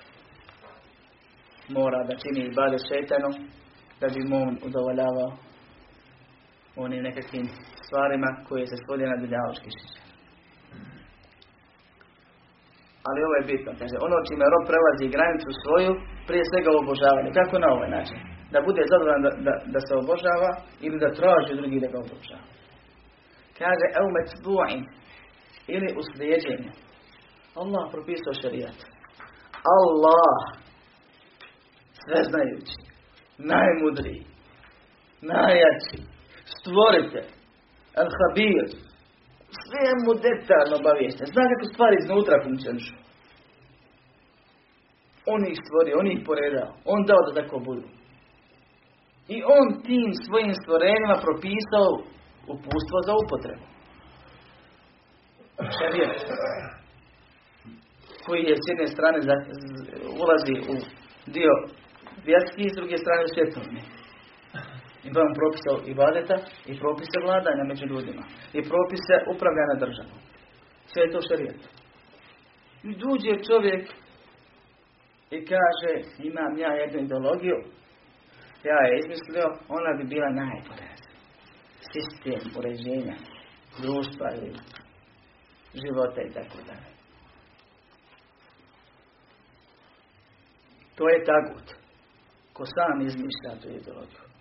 [1.69, 3.29] Mora da čini i bade šetanu,
[3.99, 5.29] da bi mu on udovoljavao
[6.75, 7.47] onim nekakvim
[7.85, 9.69] stvarima koje se svodi na biljavački
[13.07, 15.91] Ali ovo je bitno, kaže, ono čime rob prelazi granicu svoju,
[16.27, 17.29] prije svega obožavanje.
[17.39, 18.17] Kako na ovaj način?
[18.53, 20.51] Da bude zadovoljan da, da, da, se obožava
[20.85, 22.45] ili da traži drugi da ga obožava.
[23.59, 24.07] Kaže, evo
[25.67, 26.71] ili u slijedjenju.
[27.55, 28.77] Allah propisao šarijat.
[29.77, 30.37] Allah,
[32.01, 32.77] sveznajući,
[33.37, 34.25] najmudriji,
[35.21, 35.99] najjači,
[36.55, 37.21] stvorite,
[38.01, 38.65] al-habir,
[39.63, 41.25] sve mu detaljno obaviješten.
[41.33, 42.95] Zna kako stvari iznutra funkcionišu.
[45.33, 46.69] On ih stvorio, on ih poredao.
[46.93, 47.87] On dao da tako budu.
[49.35, 51.89] I on tim svojim stvorenjima propisao
[52.53, 53.70] upustvo za upotrebu.
[55.77, 56.19] Šerijet.
[58.25, 59.19] Koji je s jedne strane
[60.21, 60.75] ulazi u
[61.35, 61.53] dio
[62.25, 63.81] vjerski, s druge strane u svjetovni.
[65.09, 66.37] Imamo propise ibadeta
[66.71, 68.23] i propise vladanja među ljudima.
[68.57, 70.19] I propise upravljanja državom.
[70.91, 71.61] Sve je to šarijet.
[72.83, 73.83] I duđe čovjek
[75.31, 75.93] i kaže
[76.29, 77.57] imam ja jednu ideologiju,
[78.63, 79.47] ja je izmislio,
[79.77, 80.91] ona bi bila najbolja.
[81.91, 83.15] Sistem uređenja
[83.83, 84.47] društva i
[85.73, 86.91] života i tako dalje.
[90.95, 91.67] To je tagut.
[92.53, 94.31] Ko sam izmišlja tu ideologiju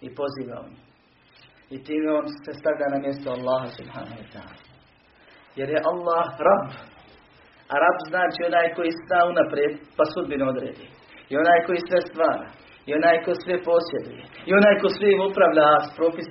[0.00, 0.72] i poziva on.
[1.74, 4.58] I time on se stavlja na mjesto Allaha subhanahu wa ta'ala.
[5.58, 6.68] Jer je Allah rab.
[7.72, 10.86] A rab znači onaj koji sta unaprijed pa sudbino odredi.
[11.30, 12.48] I onaj koji sve stvara.
[12.88, 14.24] I onaj koji sve posjeduje.
[14.48, 16.28] I onaj koji sve upravlja, a propis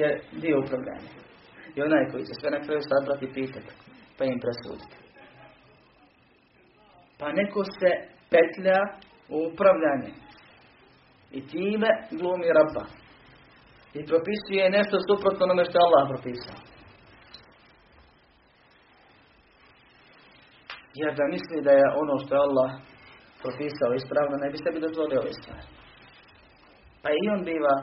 [0.00, 0.08] je
[0.42, 1.10] dio upravljanja.
[1.76, 3.72] I onaj koji će sve na kraju sabrati pitati.
[4.18, 4.96] Pa im presuditi.
[7.18, 7.90] Pa neko se
[8.30, 8.80] petlja
[9.28, 10.12] u upravljanje.
[11.30, 12.86] I time glumi raba
[13.98, 16.58] i propisuje nešto suprotno onome što Allah propisao.
[21.00, 22.70] Jer da misli da je ono što je Allah
[23.42, 25.66] propisao ispravno, ne bi sebi dozvolio ove stvari.
[27.02, 27.76] Pa i on biva,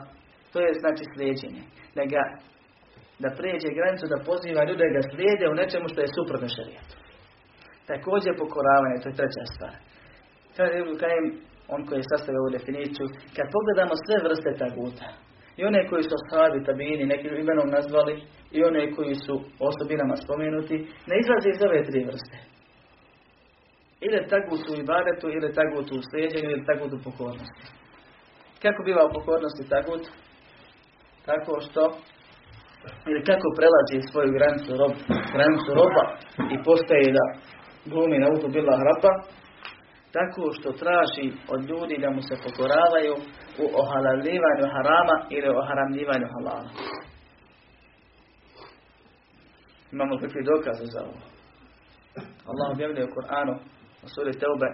[0.52, 1.62] to je znači slijedjenje.
[1.96, 2.22] Da ga,
[3.24, 6.96] da pređe granicu, da poziva ljude da slijede u nečemu što je suprotno šarijetu.
[7.90, 9.74] Također pokoravanje, to je treća stvar.
[10.56, 10.94] Kaže Ibn
[11.74, 13.06] on koji je sastavio ovu definiciju,
[13.36, 15.08] kad pogledamo sve vrste taguta,
[15.58, 18.14] i one koji su ashabi, tabini, nekim imenom nazvali,
[18.56, 19.34] i one koji su
[19.68, 20.76] osobinama spomenuti,
[21.10, 22.36] ne izlaze iz ove tri vrste.
[24.06, 27.64] Ili tagut u ibadetu, ili tagut u slijedjenju, ili tagut u pokornosti.
[28.62, 30.04] Kako biva u pokornosti tagut?
[31.26, 31.82] Tako što
[33.10, 34.92] ili kako prelazi svoju granicu, rob,
[35.34, 36.04] granicu roba
[36.54, 37.24] i postaje da
[37.92, 39.12] glumi na utu bila hrapa,
[40.16, 43.14] tako što traži od ljudi da mu se pokoravaju
[43.62, 46.70] u ohalaljivanju harama ili oharamljivanju halala.
[49.92, 51.20] Imamo kakvi dokaze za ovo.
[52.50, 53.54] Allah objavljuje u Kur'anu
[54.04, 54.68] u suri Teube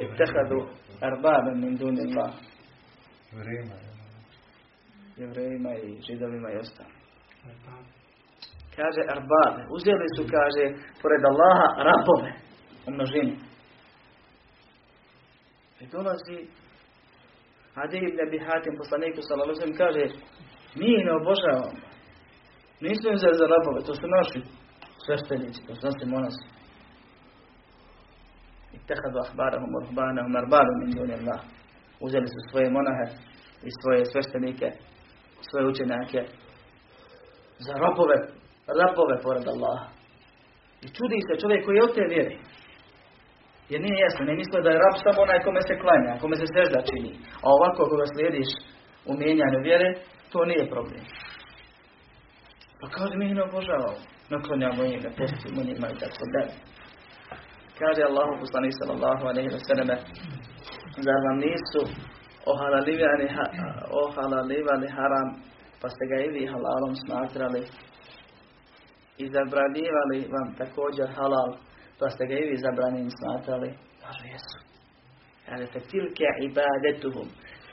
[0.00, 0.60] Ittehadu
[1.00, 2.32] arbabe min duni Allah.
[5.18, 6.90] Jevrejima i židovima i ostalo.
[8.76, 9.62] Kaže arbabe.
[9.76, 10.64] Uzeli su, kaže,
[11.02, 12.32] pored Allaha rabove
[12.86, 13.36] u množini.
[15.80, 16.38] I dolazi
[17.74, 20.04] Adi ibn Abi Hatim, poslaniku sallallahu kaže
[20.78, 21.80] mi ih ne obožavamo.
[22.80, 24.40] Nisu im za rabove, to su naši
[25.04, 26.46] sveštenici, to su naši monasi.
[28.74, 31.40] I tehadu ahbarahum urbanahum arbaru min duni Allah.
[32.00, 33.06] Uzeli su svoje monahe
[33.68, 34.68] i svoje sveštenike,
[35.48, 36.20] svoje učenjake
[37.66, 38.18] za rabove,
[38.80, 39.86] rabove pored Allaha.
[40.84, 42.36] I čudi se čovjek koji je od te vjeri.
[43.70, 46.46] Jer nije jasno, ne misle da je rab samo onaj kome se klanja, kome se
[46.56, 47.12] sežda čini.
[47.44, 48.50] A ovako ako ga slijediš
[49.10, 49.88] u mijenjanju vjere,
[50.32, 51.02] to nije problem.
[52.80, 53.98] Pa kaže mi ih ne obožavamo.
[54.30, 56.54] Naklanjamo im, ne postimo njima i tako dalje.
[57.80, 59.88] Kaže Allahu poslanik sallallahu alaihi wa sallam,
[61.06, 61.82] zar vam nisu
[62.50, 63.26] ohalalivali,
[64.02, 65.28] ohalalivali haram,
[65.80, 67.62] pa ste ga i vi halalom smatrali
[69.22, 71.50] i zabranivali vam također halal,
[71.98, 73.70] pa ste ga i vi zabranjeni smatrali?
[74.02, 74.58] Kažu, jesu.
[75.46, 77.28] Kaže, tilke ibadetuhum.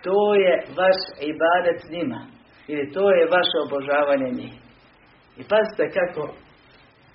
[0.06, 1.00] To je vaš
[1.34, 2.22] ibadet njima.
[2.68, 4.54] Ili to je vaše obožavanje njih.
[5.40, 6.22] I pazite kako,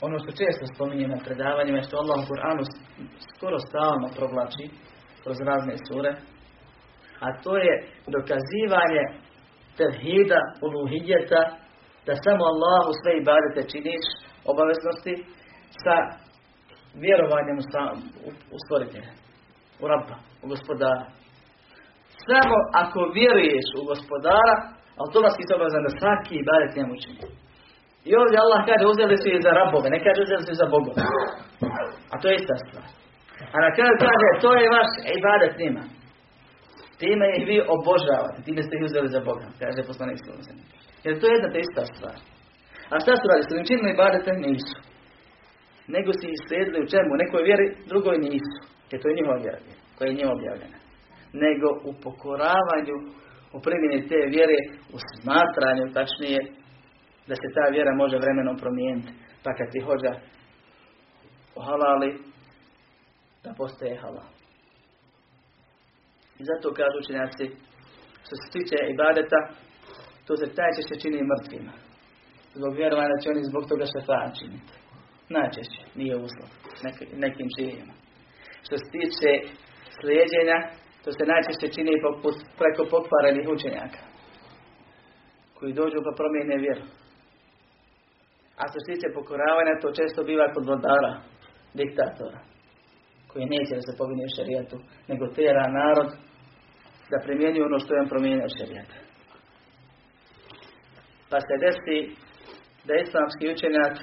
[0.06, 2.62] ono što često spominje na predavanjima, što Allah u Kur'anu
[3.36, 4.66] skoro stalno provlači
[5.22, 6.10] kroz razne sure,
[7.24, 7.74] a to je
[8.16, 9.04] dokazivanje
[9.78, 11.42] tevhida, uluhidjeta,
[12.06, 14.04] da samo Allahu sve ibadete činiš,
[14.52, 15.14] obaveznosti,
[15.82, 15.96] sa
[17.02, 17.58] vjerovanjem
[18.26, 19.12] u, u stvoritelja,
[19.82, 21.04] u rabba, u gospodara.
[22.28, 24.54] Samo ako vjeruješ u gospodara,
[25.02, 27.22] automatski se obavezan da svaki ibadet njemu čini.
[28.08, 31.02] I ovdje Allah kaže uzeli su ih za rabove, ne kaže uzeli su za bogove.
[32.12, 32.86] A to je ista stvar.
[33.54, 35.82] A na kraju kaže, to je vaš ibadet njima.
[37.02, 40.64] Time ih vi obožavate, time ste ih uzeli za Boga, kaže poslanik sallallahu
[41.04, 42.16] Jer to je jedna te ista stvar.
[42.92, 43.48] A šta su radili?
[43.48, 44.30] Su činili ibadete?
[44.46, 44.78] Nisu.
[45.94, 47.10] Nego si ih slijedili u čemu?
[47.22, 48.58] Nekoj vjeri, drugoj nisu.
[48.90, 49.60] Jer to je njihova vjera,
[49.96, 50.78] koja je njima objavljena.
[51.44, 52.96] Nego u pokoravanju,
[53.56, 54.58] u primjeni te vjere,
[54.96, 56.40] u smatranju, tačnije,
[57.28, 59.12] da se ta vjera može vremenom promijeniti.
[59.44, 60.12] Pa kad ti hođa
[61.66, 62.10] halali,
[63.44, 64.39] da postaje halal.
[66.40, 67.44] I zato kažu učenjaci,
[68.24, 69.40] što se tiče ibadeta,
[70.26, 71.74] to se najčešće čini mrtvima.
[72.58, 74.74] Zbog vjerovanja će oni zbog toga šefa činiti.
[75.36, 76.48] Najčešće, nije uslov,
[77.24, 77.94] nekim živima.
[78.66, 79.30] Što se tiče
[79.98, 80.58] slijedjenja,
[81.02, 81.92] to se najčešće čini
[82.60, 84.02] preko pokvarenih učenjaka.
[85.56, 86.84] Koji dođu pa promijene vjeru.
[88.60, 91.12] A što se tiče pokoravanja, to često biva kod vladara,
[91.80, 92.40] diktatora,
[93.30, 94.76] koji neće da se pobine u šarijetu,
[95.10, 96.10] nego tjera narod
[97.10, 98.96] da primjenju ono što je on promijenio šarijeta.
[101.30, 101.98] Pa se desi
[102.86, 103.94] da islamski učenjak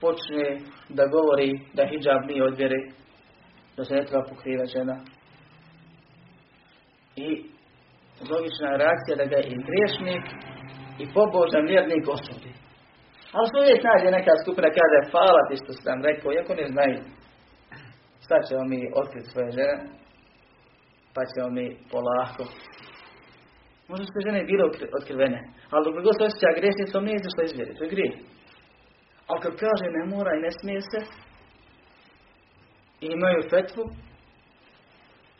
[0.00, 0.46] počne
[0.98, 2.80] da govori da hijab nije odvjeri,
[3.76, 4.96] da se ne treba pokriva žena.
[7.16, 7.28] I
[8.30, 10.24] logična reakcija da ga je i griješnik
[11.02, 12.52] i pobožan vjernik osudi.
[13.36, 17.00] Ali se uvijek nađe neka skupina kaže, hvala ti što sam rekao, iako ne znaju.
[18.28, 19.76] Sad ćemo mi otkriti svoje žene,
[21.14, 22.44] pa ćemo mi polako.
[23.88, 24.64] Možda su žene bile
[24.98, 25.40] otkrivene,
[25.70, 28.12] ali dok god se osjeća griješnicom, nije izašla izvjeri, to je grije.
[29.28, 31.00] Ali kad kaže ne mora i ne smije se,
[33.04, 33.84] i imaju fetvu,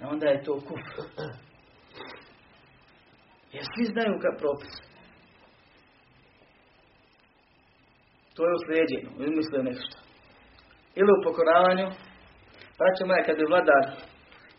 [0.01, 0.85] onda je to kuf.
[3.53, 4.75] Jer svi znaju kad propis.
[8.35, 9.97] To je u slijedjenju, izmislio nešto.
[10.95, 11.89] Ili u pokoravanju,
[12.79, 13.85] pa će moja kad je vladar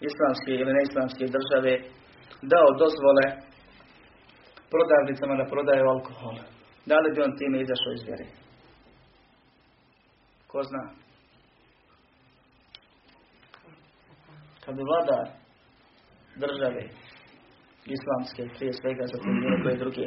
[0.10, 1.74] islamske ili neislamske države
[2.52, 3.26] dao dozvole
[4.74, 6.36] prodavnicama da prodaju alkohol.
[6.86, 8.26] Da li bi on time izašao iz vjere?
[10.48, 10.84] Ko zna?
[14.64, 15.28] Kad bi vladar
[16.44, 16.84] države
[17.98, 20.06] islamske, prije svega za bilo koje druge,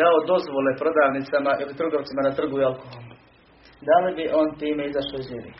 [0.00, 3.04] dao dozvole prodavnicama ili trgovcima da trguju alkohol.
[3.88, 5.52] Da li bi on time izašao iz vjere?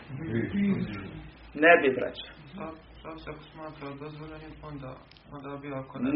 [1.63, 2.27] Ne bi, braćo.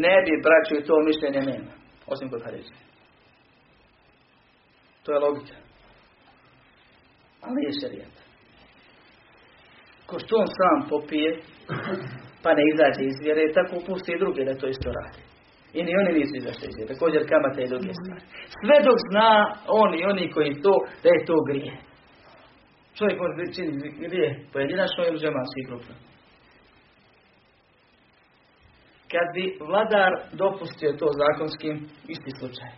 [0.05, 1.73] Ne bi, braćo, i to mišljenje nema.
[2.13, 2.75] Osim kod Hariza.
[5.03, 5.57] To je logika.
[7.41, 8.15] Ali nije šarijat.
[10.09, 11.29] Ko što on sam popije,
[12.43, 15.21] pa ne izađe iz vjere, tako pusti i drugi da to isto radi.
[15.77, 16.93] I ni oni nisu izašli iz vjere.
[16.93, 18.23] Također kamata i druge stvari.
[18.59, 19.29] Sve dok zna
[19.81, 20.73] on i oni koji to,
[21.03, 21.73] da je to grije.
[22.97, 25.95] Čovjek može činiti grije pojedinačno ili žemanski grupno.
[29.13, 31.75] Kad bi vladar dopustio to zakonskim,
[32.13, 32.71] isti slučaj.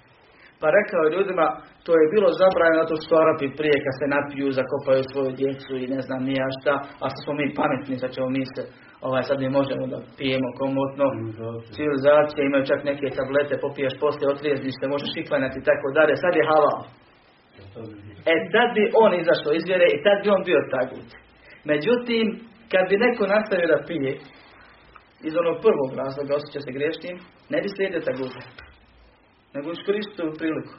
[0.61, 1.45] Pa rekao ljudima,
[1.85, 5.91] to je bilo zabranjeno to što Arapi prije kad se napiju, zakopaju svoju djecu i
[5.95, 6.73] ne znam nija šta,
[7.03, 8.61] a smo mi pametni, sad ćemo mi se,
[9.07, 11.05] ovaj, sad mi možemo da pijemo komotno,
[11.75, 16.33] civilizacije, imaju čak neke tablete, popiješ poslije, otrijezniš se, možeš iklanjati i tako dalje, sad
[16.39, 16.79] je halal.
[18.33, 21.09] E tad bi on izašao iz vjere i tad bi on bio tagut.
[21.71, 22.25] Međutim,
[22.71, 24.11] kad bi neko nastavio da pije,
[25.27, 27.15] iz onog prvog razloga osjeća se grešnim,
[27.53, 28.41] ne bi slijedio taguta.
[29.53, 30.75] Nego iskoristio priliku.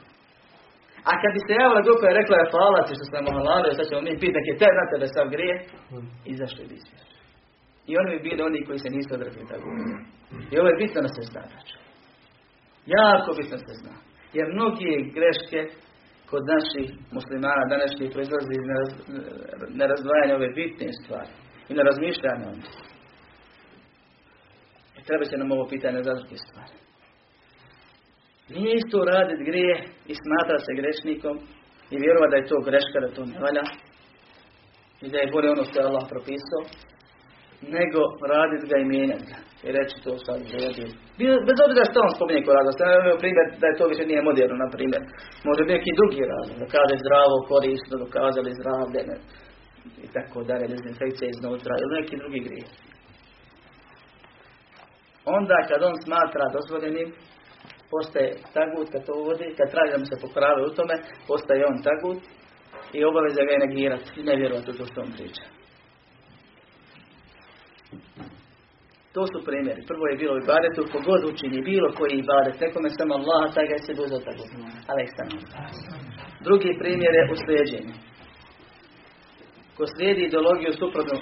[1.09, 3.85] A kad bi se javila grupa i rekla je hvala ti što sam ohalavio, sad
[3.89, 5.55] ćemo mi nek je te na tebe sav grije,
[6.33, 6.85] izašli bi iz
[7.89, 9.67] I oni bi bili oni koji se nisu odrekli tako.
[10.51, 11.43] I ovo je bitno da se zna.
[11.51, 11.75] Znači.
[12.97, 13.95] Jako bitno se zna.
[14.37, 15.59] Jer mnogi greške
[16.29, 16.87] kod naših
[17.17, 18.65] muslimana današnjih proizlazi iz
[19.79, 21.33] nerazdvajanja ove bitne stvari
[21.69, 22.90] i na razmišljanja o I
[25.07, 26.75] treba se nam ovo pitanje za druge stvari.
[28.55, 29.75] Nije isto raditi grije
[30.11, 31.35] i smatra se grešnikom
[31.93, 33.65] i vjerova da je to greška, da to ne valja
[35.05, 36.61] i da je bolje ono što je Allah propisao,
[37.77, 38.01] nego
[38.33, 39.37] raditi ga i mijenjati ga.
[39.67, 40.87] I reći to sad uradio.
[41.47, 42.75] Bez obzira što on spominje ko razlog.
[42.77, 45.01] Sam primjer da je to više nije moderno, na primjer.
[45.47, 46.55] Može biti neki drugi razlog.
[46.61, 49.17] Da kaže zdravo, korisno, dokazali zdravlje, ne,
[50.05, 52.65] i tako dalje, dezinfekcija iznutra, ili neki drugi grije.
[55.25, 57.09] Onda kad on smatra dozvoljenim,
[57.91, 60.95] postaje tagut kad to uvodi, kad traži da mu se pokorave u tome,
[61.27, 62.21] postaje on tagut
[62.97, 65.45] i obaveza ga je negirati i ne vjerovati u to što on priča.
[69.13, 69.81] To su primjeri.
[69.91, 73.85] Prvo je bilo ibadetu, kogod učini bilo koji ibadet, nekome samo Allah, taj ga je
[73.87, 74.43] se dozao tako.
[76.47, 77.93] Drugi primjer je u slijedjenju.
[79.77, 81.15] Ko slijedi ideologiju suprotno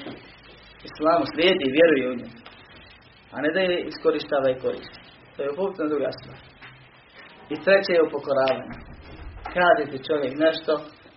[0.89, 2.28] islamu, slijedi, vjeruje u nju.
[3.34, 4.99] A ne da je iskorištava i koristi.
[5.36, 6.39] To je uputno druga stvar.
[7.53, 8.75] I treće je upokoravanje.
[9.55, 10.73] Kada ti čovjek nešto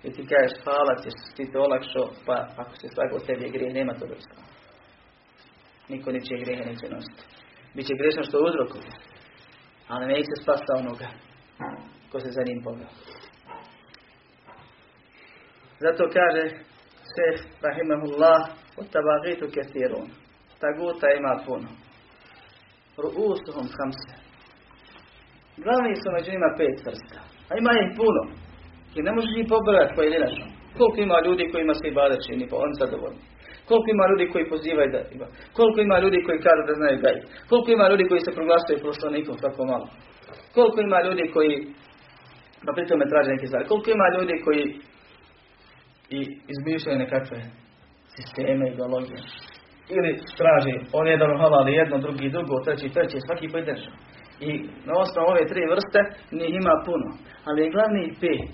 [0.06, 3.72] i ti kažeš hvala ti, ti te olakšao, pa ako se svako od tebi grije,
[3.72, 4.46] nema to islama.
[5.88, 7.22] Niko ničije grijehe neće nositi.
[7.74, 8.78] Biće grešno što je uzroku,
[9.88, 11.08] ali neće spasta onoga
[12.10, 12.92] ko se za njim poveo.
[15.84, 16.44] Zato kaže
[17.12, 17.26] se
[17.66, 18.40] rahimahullah
[18.76, 20.06] od tabagitu kestirun.
[20.60, 21.68] Taguta ima puno.
[22.97, 24.14] Ru'usuhum hamse.
[25.64, 27.20] Glavni su među njima pet vrsta.
[27.51, 28.22] A ima ih puno.
[28.97, 30.47] I ne možeš ni pobrati pojedinačno.
[30.78, 33.22] Koliko ima ljudi koji ima se i bade čini, pa on zadovoljni.
[33.68, 35.26] Koliko ima ljudi koji pozivaju da ima.
[35.57, 37.26] Koliko ima ljudi koji kažu da znaju gajiti.
[37.51, 39.86] Koliko ima ljudi koji se proglasaju poslanikom tako malo.
[40.57, 41.55] Koliko ima ljudi koji
[42.66, 43.47] pa pri tome traže neke.
[43.70, 44.64] Koliko ima ljudi koji
[46.16, 46.18] i
[46.53, 47.38] izmišljaju nekakve
[48.14, 49.20] sisteme, ideologije.
[49.89, 53.93] Ili traži, on jedan halali jedno, drugi drugo, treći, treći, svaki pojedinačno.
[54.41, 54.51] I
[54.87, 56.01] na osnovu ove tri vrste
[56.33, 57.09] njih ima puno.
[57.45, 58.53] Ali je glavni pet.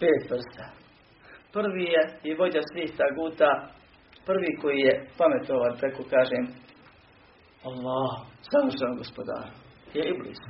[0.00, 0.66] Pet vrsta.
[1.52, 3.50] Prvi je i vođa svih taguta,
[4.26, 6.44] prvi koji je pametovan, tako kažem,
[7.68, 8.10] Allah,
[8.50, 9.46] savršen gospodar,
[9.94, 10.40] je Iblis.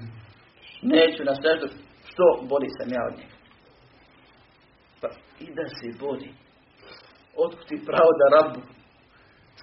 [0.82, 1.66] Neću na svežu,
[2.10, 3.36] što boli sam ja od njega.
[5.00, 5.08] Pa
[5.44, 6.28] i da se boli.
[7.44, 8.60] Otkud ti pravo da rabu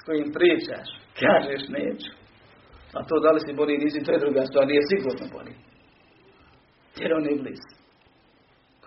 [0.10, 0.88] kojim pričaš,
[1.22, 2.12] kažeš neću.
[2.97, 5.53] A to da li si boli nisi, to je druga stvar, nije sigurno boli.
[6.99, 7.64] Jer on je iblis.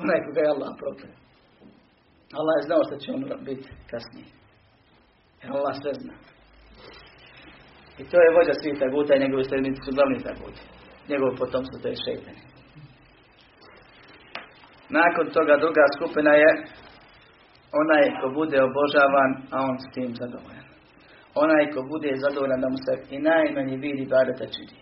[0.03, 1.17] Onaj koga je Allah proklet.
[2.39, 4.29] Allah je znao što će on biti kasnije.
[5.41, 6.15] Jer Allah sve zna.
[8.01, 10.63] I to je vođa svih taguta i njegovi srednici su glavni taguti.
[11.11, 12.37] Njegov potomstvo to je šeitan.
[14.99, 16.51] Nakon toga druga skupina je
[17.81, 20.62] onaj ko bude obožavan, a on s tim zadovoljan.
[21.35, 24.79] Onaj ko bude zadovoljan da mu se i najmanji vidi ibadeta čini.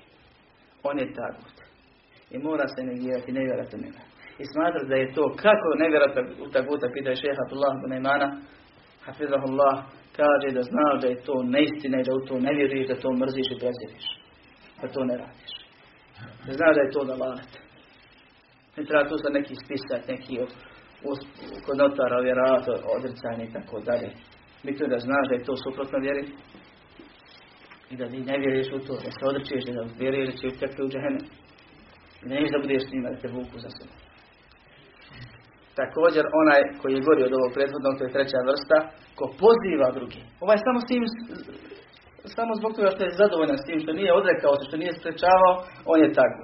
[0.82, 1.56] On je tagut.
[2.30, 4.02] I mora se negirati, ne vjerati u njega.
[4.42, 8.28] I smatra da je to kako ne vjerati u taguta, pita šeha Abdullah ibn Imana,
[9.04, 9.76] hafizahullah,
[10.18, 13.10] kaže da znaš da je to neistina i da u to ne vjeruješ, da to
[13.22, 14.06] mrziš i preziriš.
[14.80, 15.52] Da to ne radiš.
[16.46, 17.52] Da znaš da je to dalalet.
[18.76, 20.50] Ne treba tu sad neki spisat, neki od,
[21.64, 24.10] kod notara vjerovati odricanje i tako dalje.
[24.64, 26.24] Bitno da znaš da je to suprotno vjeri
[27.90, 30.84] i da ti ne vjeruješ u to, da se odrećeš da vjeruješ da će utekli
[30.84, 31.22] u džahene.
[32.22, 33.94] I da da budeš s njima, da te vuku za sebe.
[35.80, 38.78] Također onaj koji je gori od ovog prethodnog, to je treća vrsta,
[39.18, 40.20] ko poziva drugi.
[40.44, 41.02] Ovaj samo s tim,
[42.36, 45.54] samo zbog toga što je zadovoljan s tim, što nije odrekao se, što nije sprečavao,
[45.92, 46.42] on je tako.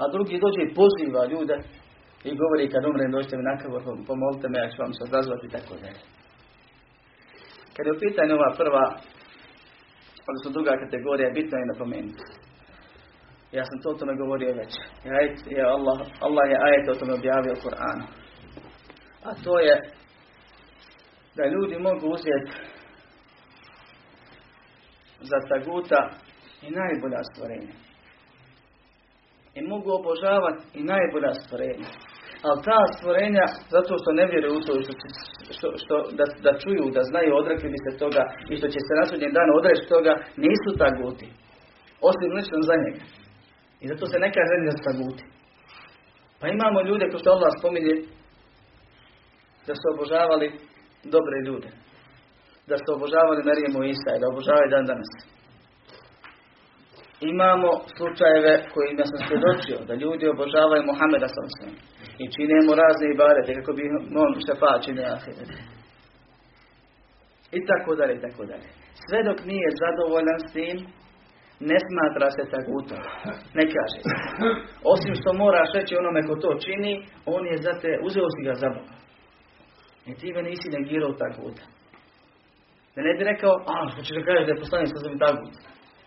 [0.00, 1.56] A drugi dođe i poziva ljude
[2.28, 3.54] i govori kad umrem dođite mi na
[4.08, 6.00] pomolite me, ja ću vam se odazvati i tako dalje.
[7.76, 8.84] Kad je u pitanju ova prva,
[10.28, 12.24] odnosno druga kategorija, bitno je napomenuti.
[13.52, 14.72] Ja sam to o tome govorio već.
[15.56, 18.04] Je Allah, Allah je ajet o tome objavio u Koranu.
[19.24, 19.74] A to je
[21.36, 22.52] da ljudi mogu uzeti
[25.20, 26.10] za taguta
[26.62, 27.74] i najbolja stvorenja.
[29.54, 31.90] I mogu obožavati i najbolja stvorenja.
[32.42, 34.92] Ali ta stvorenja, zato što ne vjeruju u to, što,
[35.82, 39.04] što, da, da, čuju, da znaju, odrekli bi se toga i što će se na
[39.10, 40.12] sudnjem danu odreći toga,
[40.44, 41.28] nisu taguti.
[42.10, 43.02] Osim lično za njega.
[43.82, 45.24] I zato se ne kaže da su taguti.
[46.40, 47.94] Pa imamo ljude, kao što Allah spominje,
[49.66, 50.48] da su obožavali
[51.14, 51.68] dobre ljude.
[52.70, 55.10] Da su obožavali Marijemu Isa i da obožavaju dan danas.
[57.32, 61.46] Imamo slučajeve kojima sam svjedočio da ljudi obožavaju Muhameda sam
[62.22, 63.82] i čine mu razne ibadete kako bi
[64.24, 65.50] on šefa činio ahiret.
[67.56, 68.68] I tako dalje, i tako dalje.
[69.06, 70.76] Sve dok nije zadovoljan s tim,
[71.70, 73.02] ne smatra se tagutom.
[73.58, 73.98] Ne kaže.
[74.94, 76.94] Osim što moraš reći onome ko to čini,
[77.34, 78.96] on je za te, uzeo si ga za Boga.
[80.10, 81.64] I ti me nisi negirao taguta.
[82.94, 85.54] Da ne bi rekao, a, hoće da kažeš da je poslanik sa zovim tagut.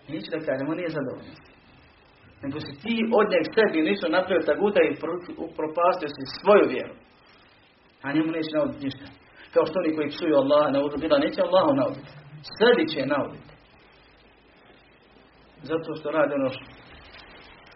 [0.10, 1.38] Neću da kažem, on nije zadovoljan.
[2.44, 4.98] Nego si ti od njeg sebi nisu napravio taguta i
[5.60, 6.96] propastio si svoju vjeru.
[8.04, 9.06] A njemu neće nauditi ništa.
[9.54, 12.12] Kao što oni koji psuju Allaha na bila, neće Allahu nauditi.
[12.58, 13.52] Sebi će nauditi.
[15.70, 16.50] Zato što radi ono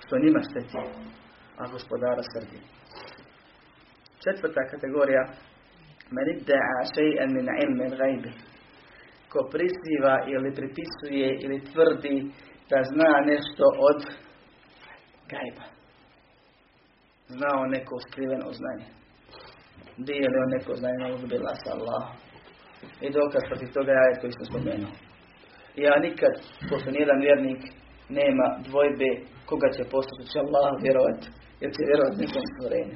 [0.04, 0.78] što, njima šteti,
[1.62, 2.60] a gospodara srdi.
[4.24, 5.24] Četvrta kategorija
[6.16, 6.28] Men
[6.94, 8.32] še'an min ilmi gajbi.
[9.32, 12.16] ko priziva ili pripisuje ili tvrdi
[12.70, 14.00] da zna nešto od
[15.32, 15.66] gajba.
[17.28, 18.88] Znao neko skriveno znanje.
[19.98, 22.04] Dijeli on neko znanje na uzbila sa Allah.
[23.06, 24.94] I dokaz protiv toga je koji sam spomenuo.
[25.86, 26.34] Ja nikad,
[26.70, 27.62] pošto nijedan vjernik,
[28.20, 29.10] nema dvojbe
[29.50, 31.22] koga će postati, će Allah vjerovat,
[31.62, 32.96] jer će vjerovat nikom stvorenju.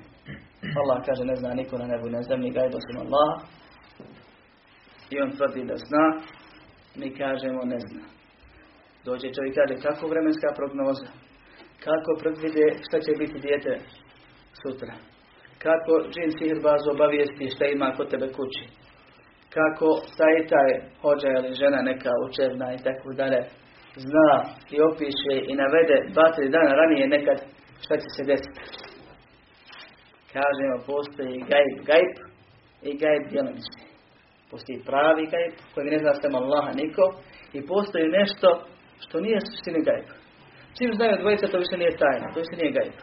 [0.79, 3.29] Allah kaže ne zna niko na nebu i na zemlji, gajba osim Allah.
[5.13, 6.05] I on tvrdi da zna,
[6.99, 8.03] mi kažemo ne zna.
[9.05, 11.07] Dođe čovjek kaže kako vremenska prognoza,
[11.87, 13.73] kako predvide šta će biti dijete
[14.61, 14.93] sutra,
[15.65, 18.65] kako džin sihirbaz obavijesti šta ima kod tebe kući,
[19.55, 20.69] kako taj i taj
[21.01, 23.41] hođa ili žena neka učevna i tako dalje
[24.05, 24.31] zna
[24.75, 27.37] i opiše i navede dva, tri dana ranije nekad
[27.83, 28.61] šta će se desiti.
[30.35, 32.13] Kažemo, postoji gajb, gajb
[32.89, 33.83] i gajb djelomični.
[34.51, 37.05] Postoji pravi gajb koji ne zna sem Allaha niko
[37.57, 38.47] i postoji nešto
[39.03, 40.24] što nije suštini gajb.
[40.77, 42.95] Čim znaju dvojica, to više nije tajna, to više nije gajb.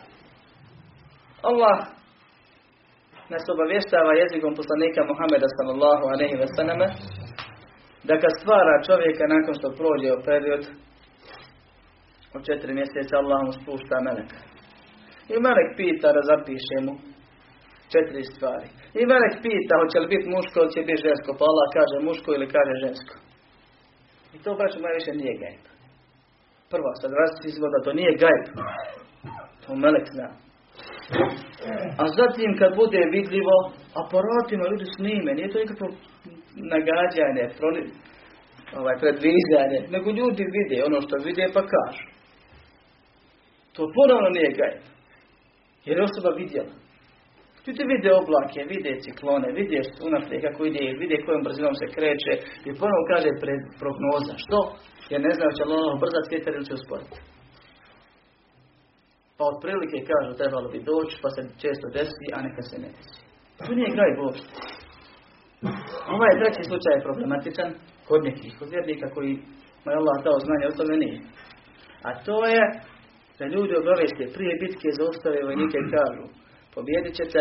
[1.51, 1.77] Allah
[3.33, 6.81] nas obavještava jezikom poslanika Muhammeda sallallahu alaihi wa sallam
[8.09, 10.63] da kad stvara čovjeka nakon što prođe u period
[12.37, 14.39] od četiri mjeseca Allah mu spušta meleka.
[15.35, 16.95] I melek pita da zapiše mu
[17.93, 18.69] četiri stvari.
[19.01, 21.31] I melek pita hoće li biti muško ili će biti žensko.
[21.39, 23.15] Pa Allah kaže muško ili kaže žensko.
[24.35, 25.72] I to baš više nije gajb.
[26.73, 28.45] Prvo, sad razmislimo da to nije gajb.
[29.63, 30.29] To melek zna.
[32.03, 33.57] A zatim kad bude vidljivo,
[34.03, 35.87] aparatima ljudi snime, nije to nikakvo
[36.75, 37.83] nagađanje, proli,
[38.79, 42.07] ovaj, predviđanje, nego ljudi vide ono što vide pa kažu.
[43.75, 44.83] To ponovno nije gajb.
[45.87, 46.75] Jer je osoba vidjela.
[47.67, 52.33] Ljudi vide oblake, vide ciklone, vide unaprijed kako ide, vide kojom brzinom se kreće
[52.69, 54.35] i ponovno kaže pred prognoza.
[54.45, 54.59] Što?
[55.11, 57.19] Jer ne znaju će ono brzat svjetar ili će usporiti.
[59.37, 63.21] Pa otprilike kažu trebalo bi doći, pa se često desi, a neka se ne desi.
[63.67, 64.51] To nije graj uopšte.
[66.15, 67.71] Ovaj treći slučaj je problematičan
[68.09, 69.33] kod nekih, kod vjernika koji
[69.83, 71.19] ma je Allah dao znanje o tome nije.
[72.07, 72.63] A to je
[73.39, 76.25] da ljudi obavijeste prije bitke zaustave vojnike i kažu
[76.75, 77.41] pobjedit ćete,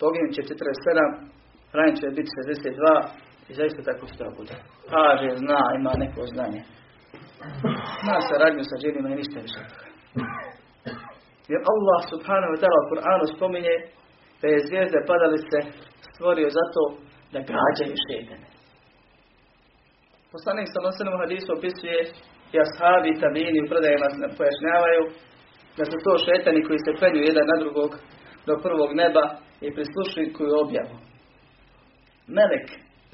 [0.00, 1.30] poginut će 47,
[1.76, 3.08] ranit će biti 62
[3.50, 4.54] i zaista tako što bude.
[4.94, 6.62] Kaže, zna, ima neko znanje.
[8.02, 9.60] Zna saradnju sa džinima i ništa više
[11.52, 13.76] Jer Allah subhanahu wa ta'ala u Kur'anu spominje
[14.40, 15.58] da je zvijezde padalice
[16.10, 16.82] stvorio zato
[17.32, 18.48] da gađaju šetene.
[20.34, 20.80] Poslanik sa
[21.14, 22.00] u hadisu opisuje
[22.54, 24.06] i ashabi i tabini u predajima
[24.38, 25.02] pojašnjavaju
[25.78, 27.90] da su to šetani koji se penju jedan na drugog
[28.50, 29.24] do prvog neba
[29.66, 30.28] i prislušuju
[30.64, 30.96] objavu.
[32.36, 32.66] Melek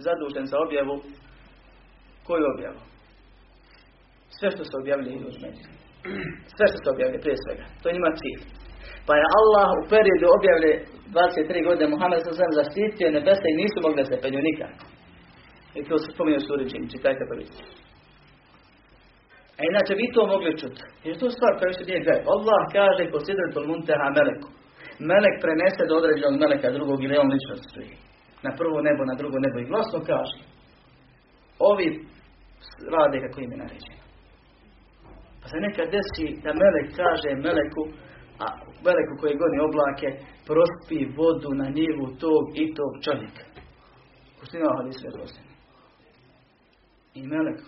[0.04, 0.96] zadužen za objavu
[2.26, 2.80] koju objavu?
[4.38, 5.36] Sve što se objavili uz
[6.54, 7.64] Sve što se objavili prije svega.
[7.80, 8.42] To je njima cilj.
[9.06, 10.72] Pa je Allah u periodu objavlje
[11.14, 14.84] 23 godine Muhammed sa zaštitio nebesa i nisu mogli da se penju nikako.
[15.78, 17.62] I to se spominje u suri čitajte pa vidite.
[19.58, 20.82] A inače vi to mogli čuti.
[21.04, 22.24] Jer to stvar koja se nije gledaj.
[22.34, 24.48] Allah kaže po sidretul munteha meleku.
[24.98, 27.94] Melek prenese do određenog meleka drugog ili on lično stoji.
[28.46, 30.38] Na prvo nebo, na drugo nebo i glasno kaže.
[31.70, 31.88] Ovi
[32.92, 34.02] rade kako im je naređeno.
[35.40, 37.82] Pa se nekad desi da melek kaže meleku,
[38.44, 38.46] a
[38.86, 40.08] meleku koji goni oblake,
[40.48, 43.44] prospi vodu na njivu tog i tog čovjeka.
[44.44, 45.10] Što ima sve
[47.14, 47.58] I melek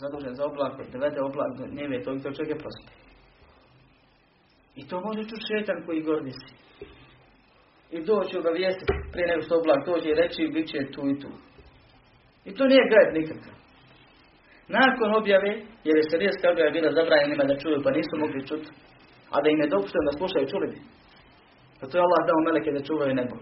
[0.00, 2.95] zadužen za oblak, vede oblak do njive tog i tog čovjeka prospi.
[4.76, 6.02] I to može čuti šetan koji
[6.38, 6.54] si.
[7.96, 11.30] I doći obavijestiti prije nego što oblak dođe i reći bit će tu i tu.
[12.48, 13.54] I to nije gajb nikakav.
[14.78, 15.50] Nakon objave,
[15.86, 18.70] jer je serijeska objava bila zabranjenima da čuju pa nisu mogli čuti,
[19.34, 20.78] a da im je dopušteno da slušaju čuli bi.
[21.78, 23.36] Pa to je Allah dao meleke da čuvaju nebo.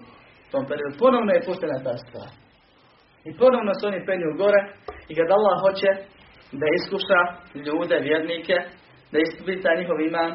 [0.46, 2.30] U tom periodu ponovno je puštena ta stvar.
[3.28, 4.60] I ponovno se oni penju gore
[5.10, 5.90] i kad Allah hoće
[6.60, 7.20] da iskuša
[7.66, 8.56] ljude, vjernike,
[9.12, 10.30] da ispita njihov iman,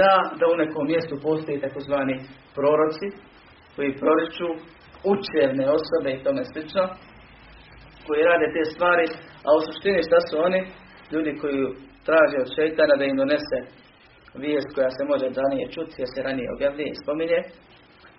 [0.00, 2.16] da, da u nekom mjestu postoji takozvani
[2.56, 3.06] proroci
[3.76, 4.48] koji proriču
[5.14, 6.82] učevne osobe i tome slično
[8.06, 9.06] koji rade te stvari
[9.46, 10.60] a u suštini šta su oni?
[11.12, 11.60] Ljudi koji
[12.08, 13.58] traže od šeitana da im donese
[14.44, 17.40] vijest koja se može ranije čuti jer se ranije objavlje i spominje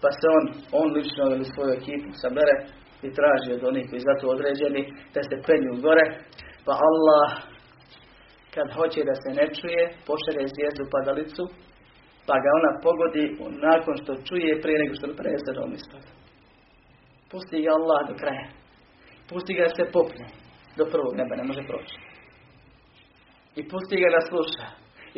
[0.01, 0.45] pa se on,
[0.79, 2.55] on lično ili svoju ekipu sabere
[3.05, 4.81] i traži od onih koji za to određeni
[5.13, 6.05] da se penju gore
[6.65, 7.27] pa Allah
[8.57, 11.43] kad hoće da se ne čuje, pošere zvijezdu padalicu,
[12.27, 13.25] pa ga ona pogodi
[13.67, 15.63] nakon što čuje prije nego što prenese do
[17.31, 18.47] Pusti ga Allah do kraja.
[19.29, 20.27] Pusti ga se popne.
[20.79, 21.95] do prvog neba, ne može proći.
[23.59, 24.67] I pusti ga da sluša.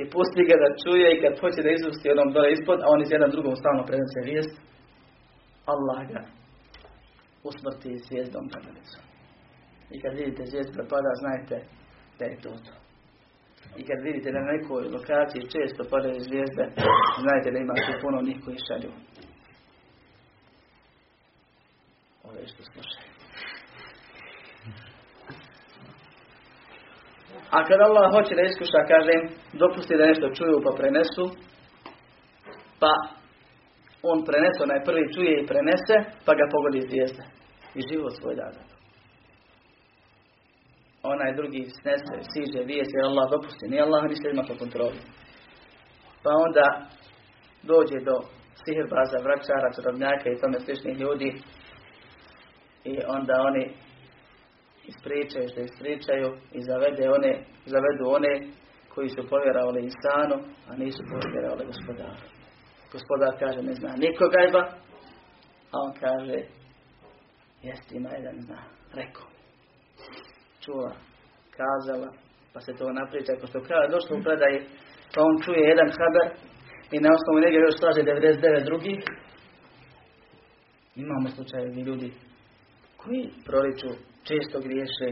[0.01, 3.01] I pusti ga da čuje i kad hoće da izusti onom dole ispod, a on
[3.01, 4.53] iz jedan drugom stalno prenose vijest,
[5.73, 6.21] Allah ga
[7.49, 9.03] usmrti zvijezdom padalicom.
[9.93, 11.55] I kad vidite zvijezdu propada, znajte
[12.19, 12.88] da je to to.
[13.80, 16.64] I kad vidite na nekoj lokaciji često padaju zvijezde,
[17.24, 18.91] znajte da ima tu puno njih koji šalju.
[22.24, 23.10] Ove što slušaju.
[27.55, 29.22] A kad Allah hoće da iskuša, kažem,
[29.62, 31.26] dopusti da nešto čuju pa prenesu,
[32.82, 32.93] pa
[34.12, 35.95] on prenese, onaj prvi čuje i prenese,
[36.26, 37.24] pa ga pogodi zvijezda.
[37.78, 38.78] I život svoj da
[41.03, 43.67] Onaj drugi snese, siže, vijest, jer Allah dopusti.
[43.67, 44.99] Nije Allah ništa ima po kontroli.
[46.23, 46.67] Pa onda
[47.63, 48.15] dođe do
[48.63, 51.29] sihirbaza, vraćara, čarobnjaka i tome sličnih ljudi
[52.83, 53.65] i onda oni
[54.91, 56.27] ispričaju što ispričaju
[56.57, 57.33] i zavede one,
[57.65, 58.33] zavedu one
[58.93, 60.35] koji su povjerovali insanu,
[60.69, 62.21] a nisu povjerovali gospodaru.
[62.91, 64.63] Gospodar kaže ne zna niko gajba,
[65.71, 66.37] a on kaže
[67.63, 68.61] jest ima jedan zna.
[68.93, 69.38] Rekao.
[70.64, 70.93] Čula.
[71.57, 72.10] Kazala.
[72.53, 73.32] Pa se to napriča.
[73.34, 74.60] Ako što kada došlo u predaji,
[75.14, 76.28] pa on čuje jedan haber
[76.95, 78.99] i na osnovu njega još slaže 99 drugih.
[81.03, 82.10] Imamo slučaje gdje ljudi
[83.01, 83.89] koji proriču
[84.28, 85.10] često griješe,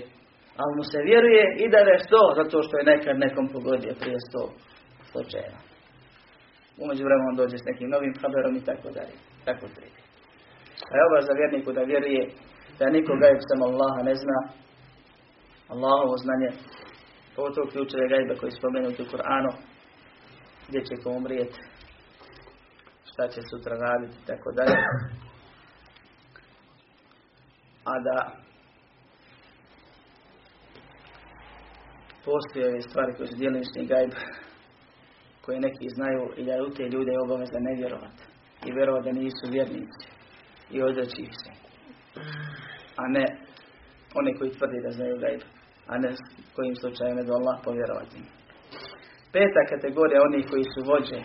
[0.61, 4.17] ali mu se vjeruje i da je to, zato što je nekad nekom pogodio prije
[4.27, 4.43] sto
[5.11, 5.59] slučajeva.
[6.83, 9.15] Umeđu vremenom dođe s nekim novim haberom i tako dalje.
[9.47, 9.99] Tako treba.
[10.89, 12.23] A je obaz za vjerniku da vjeruje
[12.79, 14.39] da niko gajb sam Allaha ne zna.
[15.69, 16.49] Allahovo znanje,
[17.35, 19.51] pogotovo ključeve gajba koji je spomenuti u Koranu,
[20.67, 21.59] gdje će ko umrijeti,
[23.09, 24.77] šta će sutra raditi tako dalje.
[27.91, 28.17] A da
[32.25, 34.11] postoje ove stvari koje su djelimični gajb,
[35.41, 38.23] koje neki znaju i da je u te ljude obaveza ne vjerovati.
[38.65, 40.07] I vjerovati da nisu vjernici.
[40.71, 41.51] I odreći se.
[42.95, 43.25] A ne
[44.15, 45.41] oni koji tvrdi da znaju gajb.
[45.91, 46.09] A ne
[46.55, 48.19] kojim slučajem do Allah povjerovati.
[49.33, 51.19] Peta kategorija onih koji su vođe,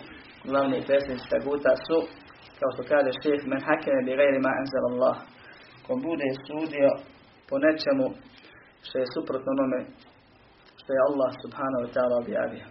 [0.49, 1.97] glavni predstavnici taguta su,
[2.59, 5.17] kao što kaže šef, men hakene bi gajri ma enzal Allah.
[5.85, 6.89] Ko bude sudio
[7.49, 8.07] po nečemu
[8.85, 9.79] što je suprotno onome
[10.79, 12.65] što je Allah subhanahu wa ta'ala objavio.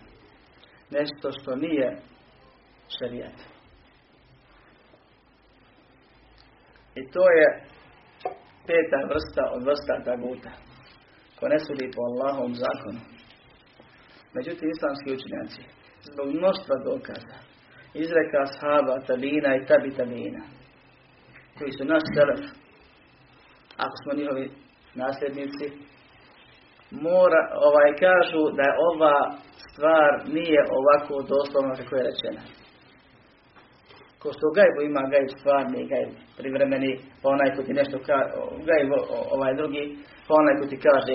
[0.97, 1.89] Nešto što nije
[2.97, 3.39] šarijat.
[6.95, 7.47] I to je
[8.67, 10.72] peta vrsta od vrsta taguta.
[11.43, 13.01] Ko ne sudi po Allahovom zakonu.
[14.35, 15.63] Međutim, islamski učenjaci,
[16.09, 17.37] zbog mnoštva dokaza,
[17.95, 20.43] izreka ashaba, tabina i tabi tabina,
[21.59, 22.43] koji su naš selef,
[23.85, 24.47] ako smo njihovi
[24.95, 25.67] nasljednici,
[26.91, 29.17] mora, ovaj, kažu da ova
[29.65, 32.43] stvar nije ovako doslovno kako je rečena.
[34.23, 36.93] Ko što gajbu ima gajb stvarni, gajb privremeni,
[37.23, 38.31] pa onaj ko ti nešto kaže,
[38.69, 38.89] gajb
[39.37, 39.85] ovaj drugi,
[40.27, 41.15] pa onaj ko ti kaže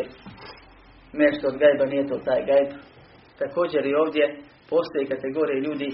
[1.24, 2.70] nešto od gajba nije to taj gajb.
[3.42, 4.24] Također i ovdje
[4.70, 5.90] postoje kategorije ljudi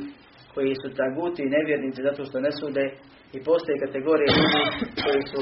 [0.53, 2.85] koji su taguti i nevjernici zato što ne sude
[3.35, 4.61] i postoje kategorije ljudi
[5.03, 5.41] koji su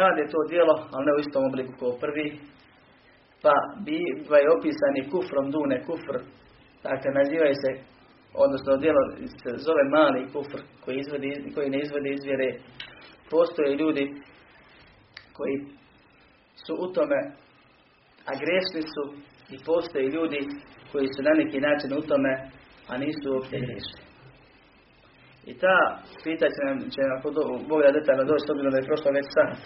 [0.00, 2.26] rade to djelo, ali ne u istom obliku kao prvi,
[3.42, 3.54] pa
[3.86, 6.16] bivaju opisani kufrom dune kufr,
[6.82, 7.70] dakle nazivaju se,
[8.34, 9.02] odnosno djelo
[9.42, 12.48] se zove mali kufr koji, izvodi, koji ne izvodi izvjere.
[13.30, 14.04] Postoje ljudi
[15.36, 15.54] koji
[16.66, 17.18] su u tome,
[18.30, 18.32] a
[18.94, 19.02] su
[19.54, 20.40] i postoje ljudi
[20.92, 22.32] koji su na neki način u tome,
[22.90, 24.04] a nisu uopće grešni.
[25.50, 25.76] I ta
[26.24, 27.18] pitanja će nam, će nam
[27.70, 29.58] Bog detaljno doći, s obzirom da je prošlo već sat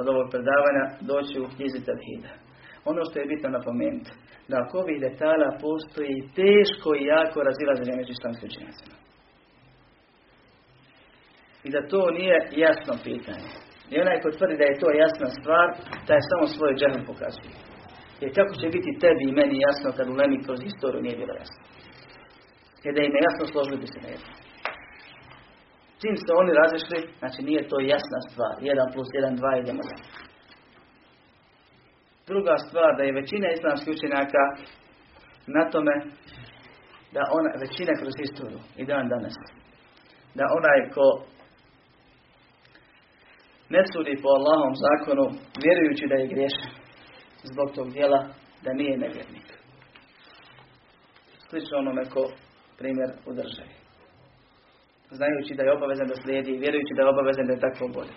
[0.00, 2.32] od ovog predavanja, doći u knjizi Tavhida.
[2.90, 4.10] Ono što je bitno napomenuti,
[4.50, 8.96] da oko ovih detalja postoji teško i jako razilaženje među islamskim učenjacima.
[11.66, 13.50] I da to nije jasno pitanje.
[13.92, 15.66] I onaj ko tvrdi da je to jasna stvar,
[16.08, 17.54] taj samo svoj džahil pokazuje.
[18.20, 21.34] Jer kako će biti tebi i meni jasno kad u Lemi kroz historiju nije bilo
[21.42, 21.60] jasno?
[22.84, 24.32] Jer da im je jasno složili bi se na jedno.
[26.00, 28.54] Čim se oni razišli, znači nije to jasna stvar.
[28.60, 30.31] 1 plus 1, 2, idemo dalje.
[32.26, 34.42] Druga stvar, da je većina islamskih učenjaka
[35.56, 35.94] na tome
[37.14, 39.36] da ona, većina kroz historiju i dan danas,
[40.34, 41.06] da onaj ko
[43.74, 45.24] ne sudi po Allahom zakonu,
[45.64, 46.72] vjerujući da je griješan
[47.50, 48.20] zbog tog dijela,
[48.64, 49.48] da nije nevjernik.
[51.48, 52.22] Slično onome ko
[52.78, 53.74] primjer u državi
[55.18, 58.14] znajući da je obavezan da slijedi i vjerujući da je obavezan da je tako bolje.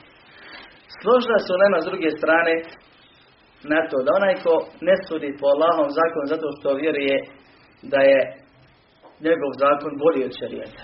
[1.00, 2.54] Složila se nema s druge strane
[3.72, 4.54] na to da onaj ko
[4.88, 7.18] ne sudi po Allahom zakonu zato što vjeruje
[7.92, 8.20] da je
[9.26, 10.84] njegov zakon bolji od šarijeta.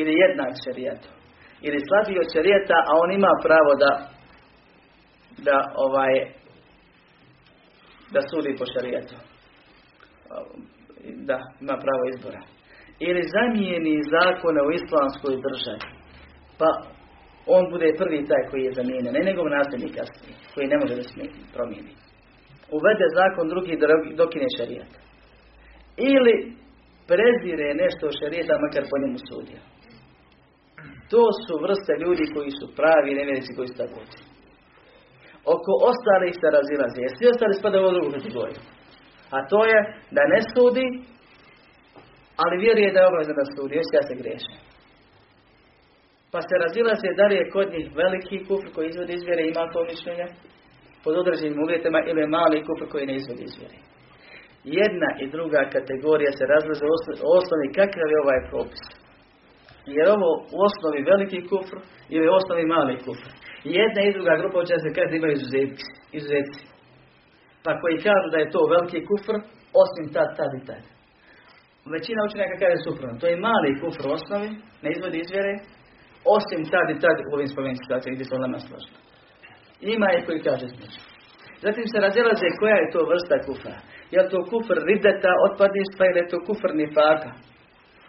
[0.00, 1.10] Ili jednak šarijetu.
[1.66, 3.92] Ili slabiji od šarijeta, a on ima pravo da
[5.48, 5.56] da
[5.86, 6.14] ovaj
[8.14, 9.14] da sudi po šarijetu.
[11.28, 12.42] Da, ima pravo izbora.
[12.98, 15.86] Ili zamijeni zakone u islamskoj državi.
[16.58, 16.68] Pa
[17.46, 21.02] on bude prvi taj koji je zamijenjen, ne njegov nasljednik kasnije, koji ne može da
[21.02, 21.22] se
[21.54, 21.92] promijeni.
[22.76, 23.74] Uvede zakon drugi
[24.20, 24.90] dokine šarijat.
[26.10, 26.34] Ili
[27.10, 29.60] prezire nešto šarijeta, makar po njemu sudio.
[31.12, 34.00] To su vrste ljudi koji su pravi nevjerici koji su tako.
[35.54, 36.98] Oko ostalih se razilazi.
[37.04, 38.60] Jer svi ostali spadaju u drugu kategoriju.
[39.36, 39.78] A to je
[40.16, 40.86] da ne sudi,
[42.42, 44.54] ali vjeruje da je obavezan da sudi, još ja se griješe.
[46.32, 49.64] Pa se razilaze da li je kod njih veliki kufr koji izvodi iz vjere, ima
[49.72, 50.26] to mišljenje,
[51.04, 53.78] pod određenim uvjetima, ili mali kufr koji ne izvodi iz vjere.
[54.80, 56.84] Jedna i druga kategorija se razlaze
[57.26, 58.82] u osnovi kakav je ovaj propis.
[59.96, 61.76] Jer ovo u osnovi veliki kufr
[62.14, 63.30] ili u osnovi mali kufr.
[63.78, 65.34] Jedna i druga grupa će se kada imaju
[66.18, 66.62] izuzetci.
[67.64, 69.36] Pa koji kažu da je to veliki kufr,
[69.82, 70.82] osim tad, tad i tad.
[71.94, 73.20] Većina učenjaka kaže suprotno.
[73.20, 74.48] To je mali kufr u osnovi,
[74.82, 75.54] ne izvodi izvjere,
[76.36, 78.98] osim tad i tad u ovim spomenutim situacijama gdje se lama složila.
[79.94, 81.02] Ima je koji kaže slično.
[81.64, 83.76] Zatim se razilaze koja je to vrsta kufra.
[84.12, 87.30] Je li to kufr rideta, otpadništva ili je to kufr nifaka?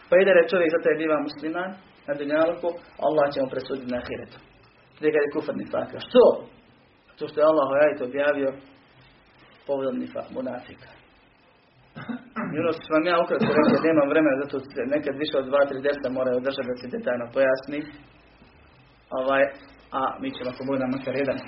[0.09, 1.69] Pa ide je čovjek zato je biva musliman
[2.07, 2.69] na dunjaluku,
[3.05, 4.37] Allah će mu presuditi na ahiretu.
[4.97, 5.97] Gdje ga je kufr nifaka.
[6.07, 6.23] Što?
[7.17, 8.49] To što je Allah ajit objavio
[9.67, 10.89] povodom nifaka, monafika.
[12.53, 14.55] I što vam ja ukratko rekao, nemam vremena, zato
[14.95, 17.79] nekad više od dva, tri desa moraju održati da se detaljno pojasni.
[19.19, 19.43] Ovaj,
[19.99, 21.39] a mi ćemo ako bude makar jedan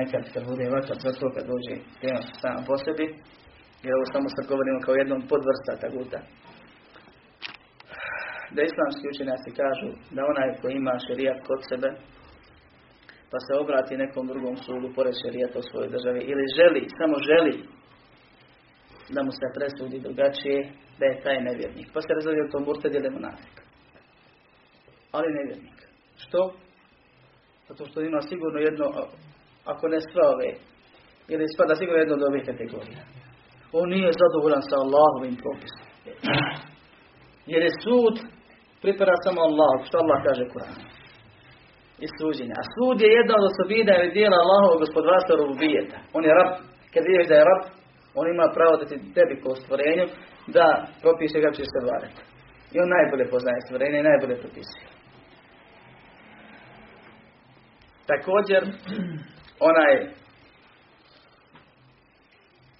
[0.00, 3.06] nekad kad bude vakat za to kad dođe tema sama po sebi,
[3.84, 6.20] jer ovo samo sad govorimo kao jednom podvrsta taguta.
[8.54, 11.88] Da islamski učenjaci kažu da onaj ko ima šerijat kod sebe,
[13.30, 17.54] pa se obrati nekom drugom sudu pored šerijata u svojoj državi, ili želi, samo želi
[19.14, 20.58] da mu se presudi drugačije,
[20.98, 21.88] da je taj nevjernik.
[21.94, 23.56] Pa se razvio to murted ili monafik.
[25.16, 25.78] Ali nevjernik.
[26.22, 26.40] Što?
[27.68, 28.86] Zato što ima sigurno jedno,
[29.72, 30.50] ako ne sve ove,
[31.32, 33.02] ili spada sigurno jedno od ovih kategorija.
[33.80, 35.86] On nije zadovoljan sa Allahovim propisom.
[37.52, 38.14] Jer je sud
[38.82, 40.78] pripada samo Allah, što Allah kaže Kur'an.
[42.04, 42.56] I suđenja.
[42.62, 45.98] A sud je jedna od osobina ili dijela Allahovog gospodarstva rubijeta.
[46.16, 46.50] On je rab.
[46.92, 47.62] Kad vidiš da je rab,
[48.14, 50.06] on ima pravo da ti tebi ko stvorenju
[50.46, 50.66] da
[51.02, 52.20] propiše kako ćeš se vladati.
[52.72, 54.86] I on najbolje poznaje stvorenje i najbolje propisuje.
[58.12, 58.60] Također,
[59.70, 59.94] onaj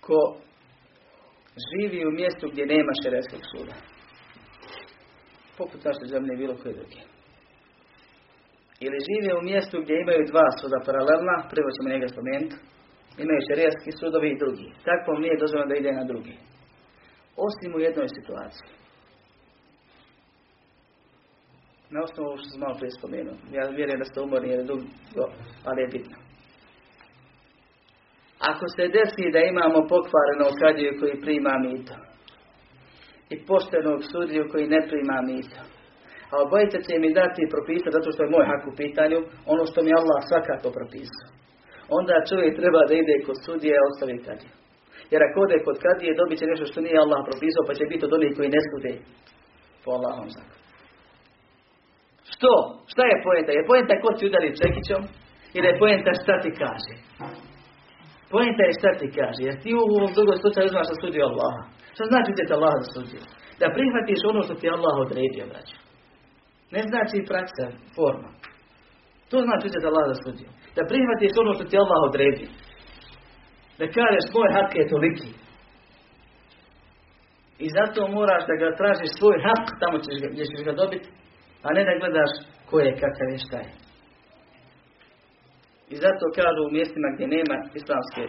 [0.01, 0.19] ko
[1.69, 3.75] živi u mjestu gdje nema šerijskog suda.
[5.59, 7.01] Poput naše zemlje bilo koje druge.
[8.85, 12.57] Ili žive u mjestu gdje imaju dva suda paralelna, prvo ćemo njega spomenuti,
[13.23, 14.69] imaju šerijski sudovi i drugi.
[14.89, 16.35] Tako nije dozvoljeno da ide na drugi.
[17.47, 18.71] Osim u jednoj situaciji.
[21.95, 23.37] Na osnovu što sam malo prije spomenuo.
[23.57, 25.25] Ja vjerujem da ste umorni jer je dugo,
[25.69, 26.17] ali je bitno.
[28.51, 31.97] Ako se desi da imamo pokvarenog kadiju koji prima mito
[33.33, 35.61] i poštenog sudiju koji ne prima mito,
[36.31, 39.19] a obojice će mi dati propisati zato što je moj hak u pitanju,
[39.53, 41.40] ono što mi Allah svakako propisao
[41.99, 44.55] onda čovjek treba da ide kod sudije, a ostavi kadiju.
[45.13, 48.07] Jer ako ode kod kadije, dobit će nešto što nije Allah propisao, pa će biti
[48.07, 48.93] od onih koji ne sude
[49.83, 50.61] po Allahom zakonu.
[52.33, 52.53] Što?
[52.93, 53.51] Šta je pojenta?
[53.53, 55.03] Je pojenta ko ti udari čekićom
[55.57, 56.95] ili je pojenta šta ti kaže?
[58.35, 59.41] Pojenta je šta ti kaže.
[59.49, 61.63] Jer ti u ovom drugom slučaju uzmaš da sudio Allaha.
[61.95, 63.23] Što znači da Allah da sudio?
[63.61, 65.79] Da prihvatiš ono što ti Allah odredio, braću.
[66.75, 68.31] Ne znači praksa, forma.
[69.31, 70.51] To znači da Allah da sudio.
[70.77, 72.47] Da prihvatiš ono što ti Allah odredi.
[73.79, 75.31] Da kažeš moj hak je toliki.
[77.65, 81.09] I zato moraš da ga tražiš svoj hak tamo ćeš ga, gdje ćeš ga dobiti,
[81.67, 82.33] a ne da gledaš
[82.69, 83.73] ko je, kakav je, šta je.
[85.93, 88.23] I zato kažu u mjestima gdje nema islamske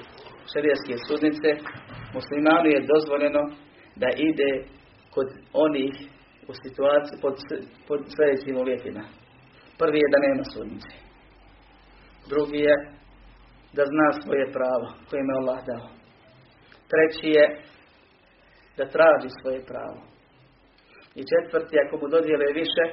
[0.52, 1.50] šarijaske sudnice,
[2.18, 3.42] muslimanu je dozvoljeno
[4.02, 4.52] da ide
[5.14, 5.28] kod
[5.66, 5.94] onih
[6.52, 7.36] u situaciji pod,
[7.88, 9.04] pod sljedećim uvjetima.
[9.82, 11.11] Prvi je da nema sudnice.
[12.32, 12.76] Drugi je
[13.78, 15.88] da zna svoje pravo koje mu Allah dao.
[16.92, 17.46] Treći je
[18.78, 20.00] da traži svoje pravo.
[21.20, 22.84] I četvrti, ako mu dodijele više,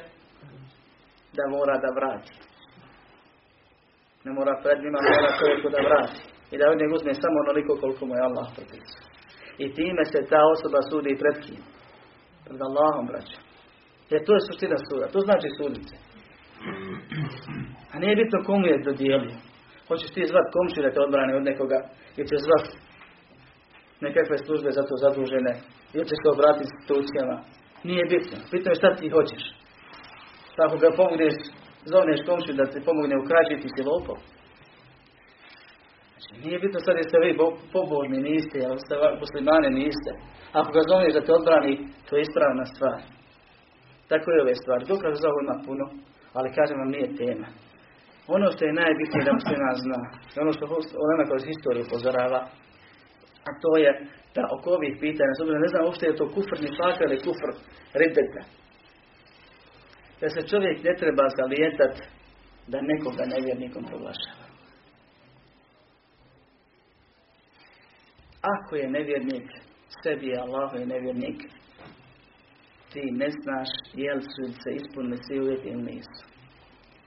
[1.36, 2.32] da mora da vrati.
[4.24, 6.20] Ne mora pred njima, mora čovjeku da vrati.
[6.52, 9.04] I da od njega uzme samo onoliko koliko mu je Allah propisao.
[9.62, 11.62] I time se ta osoba sudi pred kim?
[12.44, 13.38] Pred Allahom, braća.
[14.10, 15.06] Jer to je suština suda.
[15.14, 15.94] To znači sudice.
[18.02, 19.36] Nije bitno komu je dodijelio.
[19.88, 21.78] Hoćeš ti zvat komšiju da te odbrane od nekoga,
[22.16, 22.66] ili će zvat
[24.06, 25.52] nekakve službe za to zadužene,
[25.94, 27.36] ili ćeš se obratiti institucijama.
[27.88, 28.36] Nije bitno.
[28.52, 29.44] Bitno je šta ti hoćeš.
[30.66, 31.34] Ako ga pomogneš,
[31.92, 33.68] zovneš komšiju da ti pomogne u krađi, ti.
[36.12, 37.38] Znači, nije bitno sad jeste vi
[37.74, 40.12] pobožni, niste, ali ste muslimani, niste.
[40.58, 41.74] Ako ga zovneš da te odbrani,
[42.06, 43.00] to je ispravna stvar.
[44.10, 44.84] Tako je ove stvari.
[44.92, 45.84] Dokaz za ovo ima puno,
[46.36, 47.48] ali kažem vam nije tema.
[48.36, 50.00] Ono što je najbitnije da muslima zna,
[50.42, 50.64] ono što
[51.06, 52.40] onama kroz historiju upozorava,
[53.48, 53.90] a to je
[54.34, 57.50] da oko ovih pitanja, s ne znam uopšte je to kufr ni faka ili kufr
[58.00, 58.42] riddeta.
[60.20, 61.94] Da se čovjek ne treba zalijetat
[62.72, 64.44] da nekoga nevjernikom proglašava.
[68.54, 69.48] Ako je nevjernik,
[70.02, 71.40] sebi je Allah je nevjernik,
[72.92, 76.37] ti ne znaš jel su se ispunili svi uvjeti ili nisu.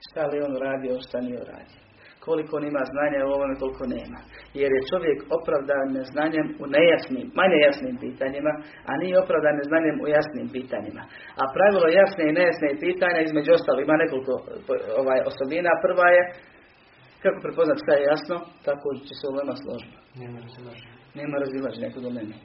[0.06, 1.80] Šta li on uradio, šta nije uradio.
[2.26, 4.18] Koliko on ima znanja u ovome, koliko nema.
[4.60, 8.52] Jer je čovjek opravdan neznanjem u nejasnim, manje jasnim pitanjima,
[8.88, 11.02] a nije opravdan neznanjem u jasnim pitanjima.
[11.40, 14.34] A pravilo jasne i nejasne pitanja, između ostalo, ima nekoliko
[15.00, 15.70] ovaj, osobina.
[15.84, 16.22] Prva je,
[17.22, 19.96] kako prepoznat šta je jasno, tako će se ulema složiti.
[20.22, 20.94] Nema razilaženja.
[21.20, 22.36] Nema razilaženja kod ulema.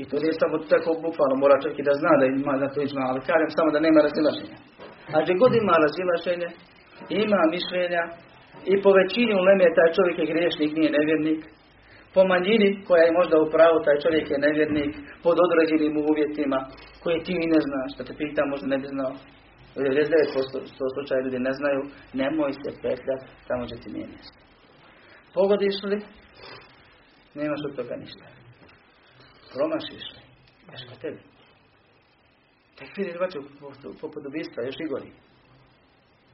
[0.00, 2.80] I to nije samo tako bukvalno, mora čovjek i da zna da ima da to
[2.88, 4.58] izma, ali kažem samo da nema razilaženja.
[5.14, 6.48] A god ima razilaženje,
[7.22, 8.02] ima mišljenja
[8.72, 11.40] i po većini uleme taj čovjek je griješnik, nije nevjernik.
[12.14, 14.92] Po manjini koja je možda u pravu, taj čovjek je nevjernik
[15.24, 16.58] pod određenim uvjetima
[17.02, 19.14] koje ti ne znaš, da te pita možda ne bi znao.
[19.76, 21.80] 99% slučaja ljudi ne znaju,
[22.20, 24.38] nemoj se petljati tamo gdje ti nije mjesto.
[25.34, 25.98] Pogodiš li,
[27.34, 28.26] nemaš od toga ništa.
[29.54, 30.20] Promašiš li,
[30.88, 31.20] kod tebi.
[32.80, 33.42] Tekfir je zvačao
[34.00, 35.10] poput ubistva, još i gori.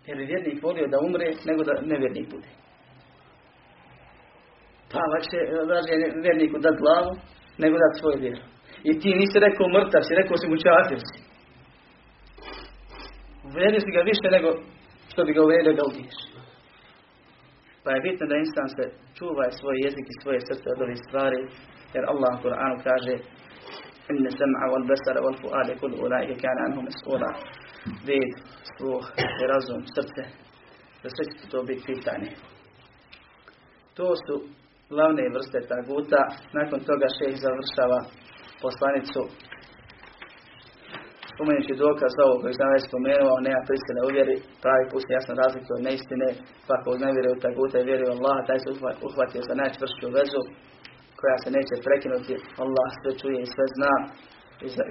[0.06, 2.50] Jer bi vjernik volio da umre, nego da nevjernik bude.
[4.92, 5.38] Pa lakše
[6.02, 7.12] je vjerniku dat glavu,
[7.62, 8.44] nego dat svoju vjeru.
[8.88, 11.18] I ti nisi rekao mrtav si, rekao si mu čafir si.
[13.48, 14.48] Uvrijedio si ga više nego
[15.10, 16.18] što bi ga uvrijedio da ubiješ.
[17.84, 18.84] Pa je bitno da insan se
[19.16, 21.40] čuva svoj jezik i svoje srce od ovih stvari,
[21.94, 23.14] jer Allah u Kur'anu kaže
[24.11, 27.31] إن السمع والبصر والفؤاد كل أولئك كان عنه مسؤولا
[28.07, 28.31] vid,
[28.77, 29.03] sluh
[29.41, 30.23] i razum, srce,
[31.03, 32.31] da sve će to biti pitanje.
[33.97, 34.35] To su
[34.89, 36.21] glavne vrste taguta.
[36.57, 37.99] Nakon toga šeh završava
[38.63, 39.21] poslanicu
[41.33, 45.83] spomenući dokaz ovog koji sam već spomenuo, nema prisile uvjeri, pravi pust jasno razliku od
[45.87, 46.29] neistine,
[46.65, 48.69] pa ako ne vjeruje u taguta i vjeruje u Allah, taj se
[49.07, 50.41] uhvatio za najčvršću vezu,
[51.18, 52.34] koja se neće prekinuti.
[52.64, 53.94] Allah sve čuje i sve zna.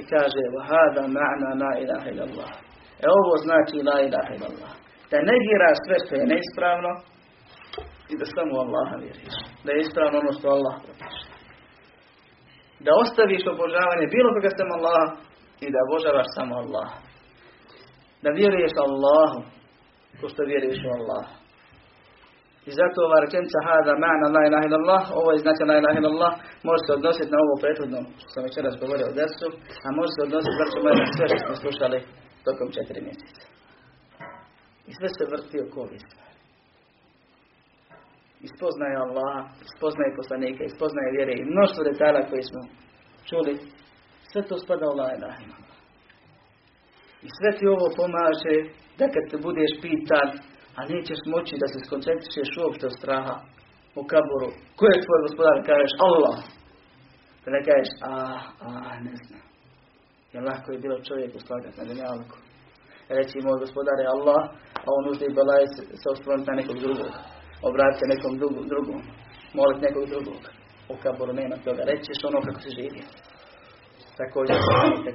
[0.02, 2.52] I kaže, vahada ma'na na ilaha illallah.
[3.04, 4.74] E ovo znači la ilaha illallah.
[5.12, 6.92] Da negira sve što je neispravno
[8.12, 9.36] i da samo Allaha vjeriš.
[9.64, 11.26] Da je ispravno ono što Allah propiše.
[12.86, 15.04] Da ostaviš obožavanje bilo koga sam Allah
[15.66, 16.90] i da obožavaš samo Allah.
[18.24, 19.40] Da vjeruješ Allahu
[20.20, 21.34] ko što vjeruješ u Allaha.
[22.70, 26.34] I zato ova rečenica hada ma'na la ilaha illallah, ovo je znači la ilaha illallah,
[26.70, 29.48] može se odnositi na ovo prethodno što sam večeras govorio o desu,
[29.86, 31.98] a može se odnositi znači na sve što smo slušali
[32.48, 33.46] tokom četiri mjeseca.
[34.90, 36.38] I sve se vrti oko ovih stvari.
[38.48, 39.36] Ispoznaje Allah,
[39.68, 42.62] ispoznaje poslanike, ispoznaje vjere i mnoštvo detalja koje smo
[43.30, 43.54] čuli.
[44.32, 45.76] Sve to spada u la ilaha illallah.
[47.26, 48.58] I sve ti ovo pomaže
[49.00, 50.30] da kad te budeš pitan
[50.78, 53.36] a nećeš moći da se skoncentrišeš uopšte od straha
[54.00, 54.50] u kaboru.
[54.78, 55.58] Ko je tvoj gospodar?
[55.70, 56.38] Kažeš Allah.
[57.44, 58.14] Da ne kažeš, a,
[58.66, 58.70] a,
[59.08, 59.44] ne znam.
[60.34, 62.38] Jer lahko je bilo čovjeku slagati na dunjalku.
[63.18, 64.42] Reći moj gospodar je Allah,
[64.86, 67.12] a on uzde i balaj se, se osloniti na nekog drugog.
[67.70, 68.34] Obratiti nekom
[68.72, 69.00] drugom.
[69.58, 70.42] Moliti nekog drugog.
[70.94, 71.82] U kaboru nema toga.
[71.92, 73.02] Rećiš ono kako se živi.
[74.20, 74.58] Također,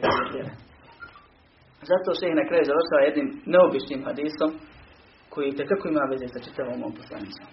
[0.04, 0.44] također
[1.90, 4.50] Zato se i na kraju završava jednim neobičnim hadisom,
[5.32, 7.48] koji tekako ima veze sa čitavom ovom poslanicom.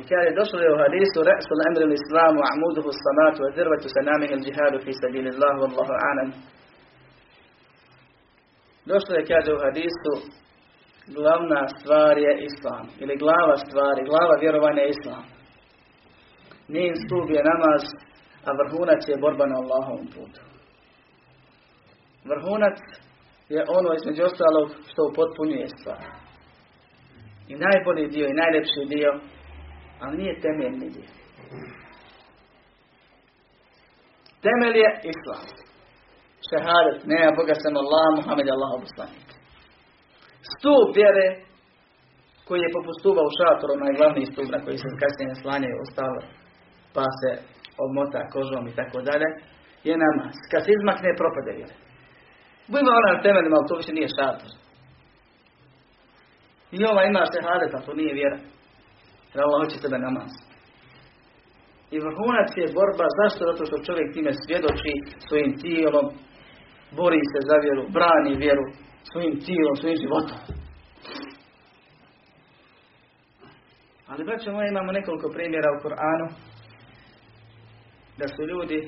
[0.00, 4.30] I kada je došlo je u hadisu Ra'sul amri l-islamu a'muduhu salatu wa zirvatu sanamih
[4.34, 6.28] il-đihadu fi sabili Allah wallahu alam.
[8.92, 10.12] Došlo je kaže u hadisu
[11.18, 12.84] glavna stvar je islam.
[13.02, 15.24] Ili glava stvari, glava vjerovanja je islam.
[16.68, 17.82] Njen stup je namaz,
[18.48, 20.40] a vrhunac je borba na Allahovom putu.
[22.30, 22.78] Vrhunac
[23.48, 26.25] je ono između ostalog što upotpunjuje stvar.
[27.48, 29.10] I najbolji dio i najljepši dio,
[30.00, 31.10] ali nije temeljni dio.
[34.44, 35.46] Temelj je Islam.
[36.48, 39.28] Šehadet, nema Boga sam Allah, Muhammed Allah poslanik.
[40.52, 41.26] Stup vjere,
[42.46, 46.20] koji je poput stuba u šatoru, najglavniji stup na koji se kasnije slanjaju ostalo,
[46.94, 47.30] pa se
[47.84, 49.28] obmota kožom i tako dalje,
[49.88, 50.34] je namaz.
[50.50, 51.74] Kad se izmakne, propade vjere.
[52.70, 54.50] Bujmo ona na temeljima, ali to više nije šator.
[56.76, 58.38] I ova ima šehadet, to nije vjera.
[59.30, 60.32] Jer Allah hoće tebe namaz.
[61.94, 63.40] I vrhunac je borba, zašto?
[63.50, 64.92] Zato što čovjek time svjedoči
[65.26, 66.06] svojim tijelom,
[67.00, 68.64] bori se za vjeru, brani vjeru
[69.10, 70.38] svojim tijelom, svojim životom.
[74.10, 76.26] Ali braćo moje imamo nekoliko primjera u Koranu
[78.18, 78.78] da su ljudi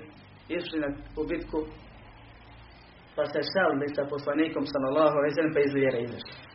[0.49, 0.91] išli na
[3.17, 5.61] pa se šalili sa poslanikom sallallahu ve pa
[6.05, 6.48] iz.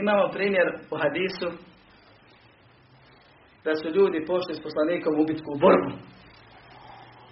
[0.00, 1.48] Imamo primjer u hadisu
[3.64, 5.92] da su ljudi pošli s poslanikom u bitku u borbu.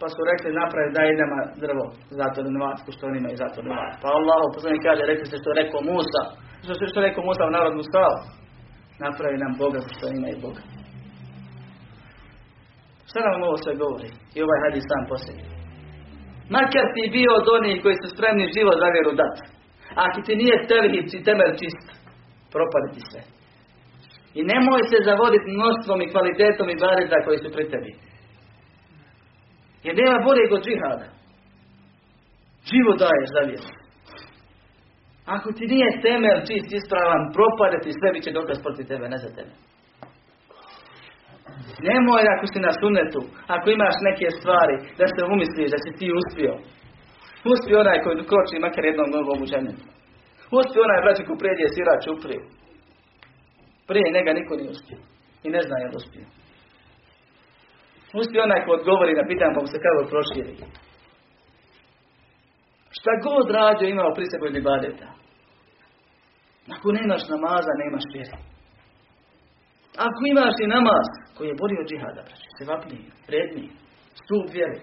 [0.00, 1.84] Pa su rekli napravi da idemo drvo
[2.20, 3.98] zatvornu vatku što oni imaju zatvornu vatku.
[4.02, 6.22] Pa Allah poslanik kaže rekli ste što rekao Musa.
[6.62, 8.06] Što je što rekao Musa u narod Musa.
[9.04, 10.62] Napravi nam Boga što imaju Boga.
[13.08, 14.10] Šta nam ovo sve govori?
[14.36, 15.46] I ovaj hadis sam posljednji.
[16.56, 19.42] Makar ti bio od onih koji su spremni život za vjeru dati.
[20.04, 21.84] Ako ti nije tevhid i temelj čist,
[22.54, 23.22] propade ti sve.
[24.38, 27.92] I nemoj se zavoditi mnoštvom i kvalitetom i barita koji su pri tebi.
[29.84, 31.08] Jer nema boljeg od džihada.
[32.70, 33.70] Život daješ za vjeru.
[35.34, 39.18] Ako ti nije temelj čist ispravan, propade ti sve bit će dokaz protiv tebe, ne
[39.24, 39.52] za tebe.
[41.88, 43.22] Nemoj ako si na sunetu,
[43.54, 46.54] ako imaš neke stvari, da se umisliš da si ti uspio.
[47.52, 49.84] Uspio onaj koji kroči makar jednom nogom u ženetu.
[50.58, 52.42] Uspio onaj braći ko pređe sira čupriju.
[53.88, 54.98] Prije njega niko nije uspio.
[55.46, 56.26] I ne zna je li uspio.
[58.20, 60.54] Uspio onaj ko odgovori na pitanje pa mu se kako proširi.
[62.96, 65.08] Šta god rađo imao pri sebi od ibadeta.
[66.74, 68.36] Ako nemaš namaza, nemaš vjere.
[70.06, 71.06] Ako imaš i namaz,
[71.36, 73.70] koji je bolji od džihada, braći, se vapniji, predniji,
[74.20, 74.78] stup vjere.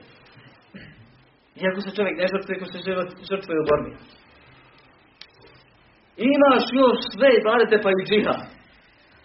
[1.62, 2.80] Iako se čovjek ne žrtvuje, ako se
[3.32, 3.92] žrtvuje u borbi.
[6.18, 8.42] Imaš još sve i badete pa i džihad.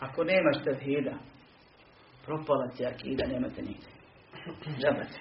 [0.06, 1.14] Ako nemaš tevhida,
[2.24, 3.90] propala ti akida, nemate nigdje.
[4.82, 5.18] Žabate.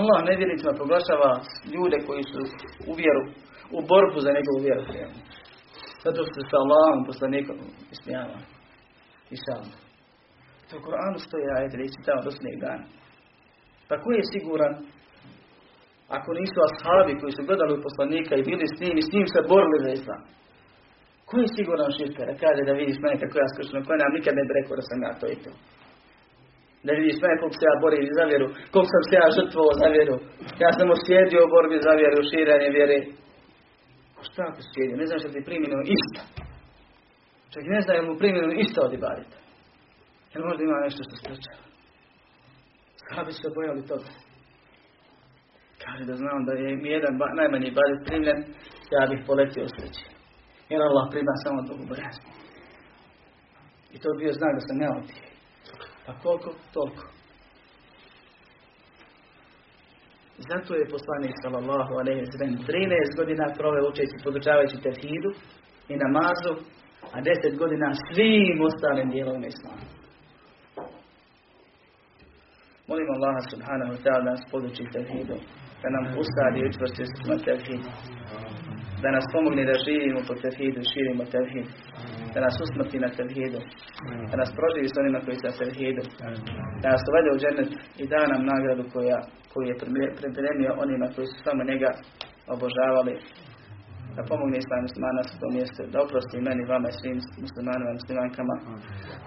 [0.00, 1.30] Allah nevjernicima proglašava
[1.74, 2.40] ljude koji su
[2.90, 3.22] u vjeru,
[3.76, 4.84] u borbu za njegovu vjeru.
[6.04, 7.58] Zato što se Allahom poslanikom
[7.94, 8.38] ismijava.
[9.34, 9.76] I šalno.
[10.68, 12.30] To u Koranu stoji da ići tamo do
[12.64, 12.86] dana.
[13.88, 14.74] Pa ko je siguran
[16.16, 19.48] ako nisu ashabi koji su gledali poslanika i bili s njim i s njim se
[19.52, 20.22] borili za islam.
[21.30, 24.32] Ko je siguran širka da kaže da vidiš mene kako ja skršno, ko nam nikad
[24.36, 25.52] ne bi da sam ja to i to.
[26.84, 29.88] Da vidiš mene koliko se ja borim za vjeru, koliko sam se ja žrtvovao za
[29.96, 30.16] vjeru.
[30.64, 32.98] Ja sam osjedio u borbi za vjeru, širenje vjere.
[34.28, 35.00] Šta ako sjedio?
[35.00, 36.20] Ne znaš da ti primjeno isto.
[37.52, 39.38] Čak ne zna je mu primjeno isto od ibadita.
[40.32, 41.64] Jer možda ima nešto što sprečava.
[43.00, 44.10] Sahabi se bojali toga.
[45.82, 48.38] Kaže da znam da je mi jedan najmanji ibadit primljen,
[48.94, 50.09] ja bih poletio sreći.
[50.70, 52.30] Jer Allah prima samo Bogu bojaznu.
[53.94, 55.24] I to bio znak da sam ne otije.
[56.06, 56.50] Pa koliko?
[56.74, 57.04] Toliko.
[60.50, 65.30] Zato je poslanik sallallahu alaihi sallam 13 godina proveo učeći podučavajući tevhidu
[65.92, 66.52] i namazu,
[67.14, 69.84] a 10 godina svim ostalim dijelovima islama.
[72.88, 75.36] Molim Allaha subhanahu wa ta'ala da nas poduči tevhidu,
[75.82, 77.02] da nam usadi i učvrsti
[77.48, 77.90] tevhidu
[79.02, 81.66] da nas pomogne da živimo po tevhidu, širimo tevhid,
[82.34, 83.60] da nas usmrti na tevhidu,
[84.30, 86.02] da nas proživi s onima koji su na tevhidu,
[86.82, 87.70] da nas uvede u džennet
[88.02, 89.18] i da nam nagradu koja,
[89.50, 89.80] koju je
[90.20, 91.90] pripremio onima koji su samo njega
[92.54, 93.14] obožavali,
[94.16, 97.98] da pomogne islam muslimana s tom mjestu, da oprosti meni, vama i svim muslimanima i
[98.00, 98.54] muslimankama,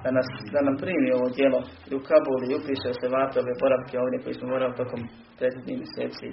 [0.04, 1.60] da, nas, da nam primi ovo djelo
[1.90, 5.02] i u Kabuli i upiše se vatove boravke ovdje koji smo morali tokom
[5.38, 6.30] prethodnih mjeseci.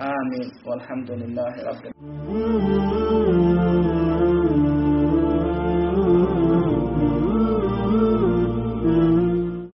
[0.00, 0.48] آمين.
[0.66, 3.49] والحمد لله رب العالمين.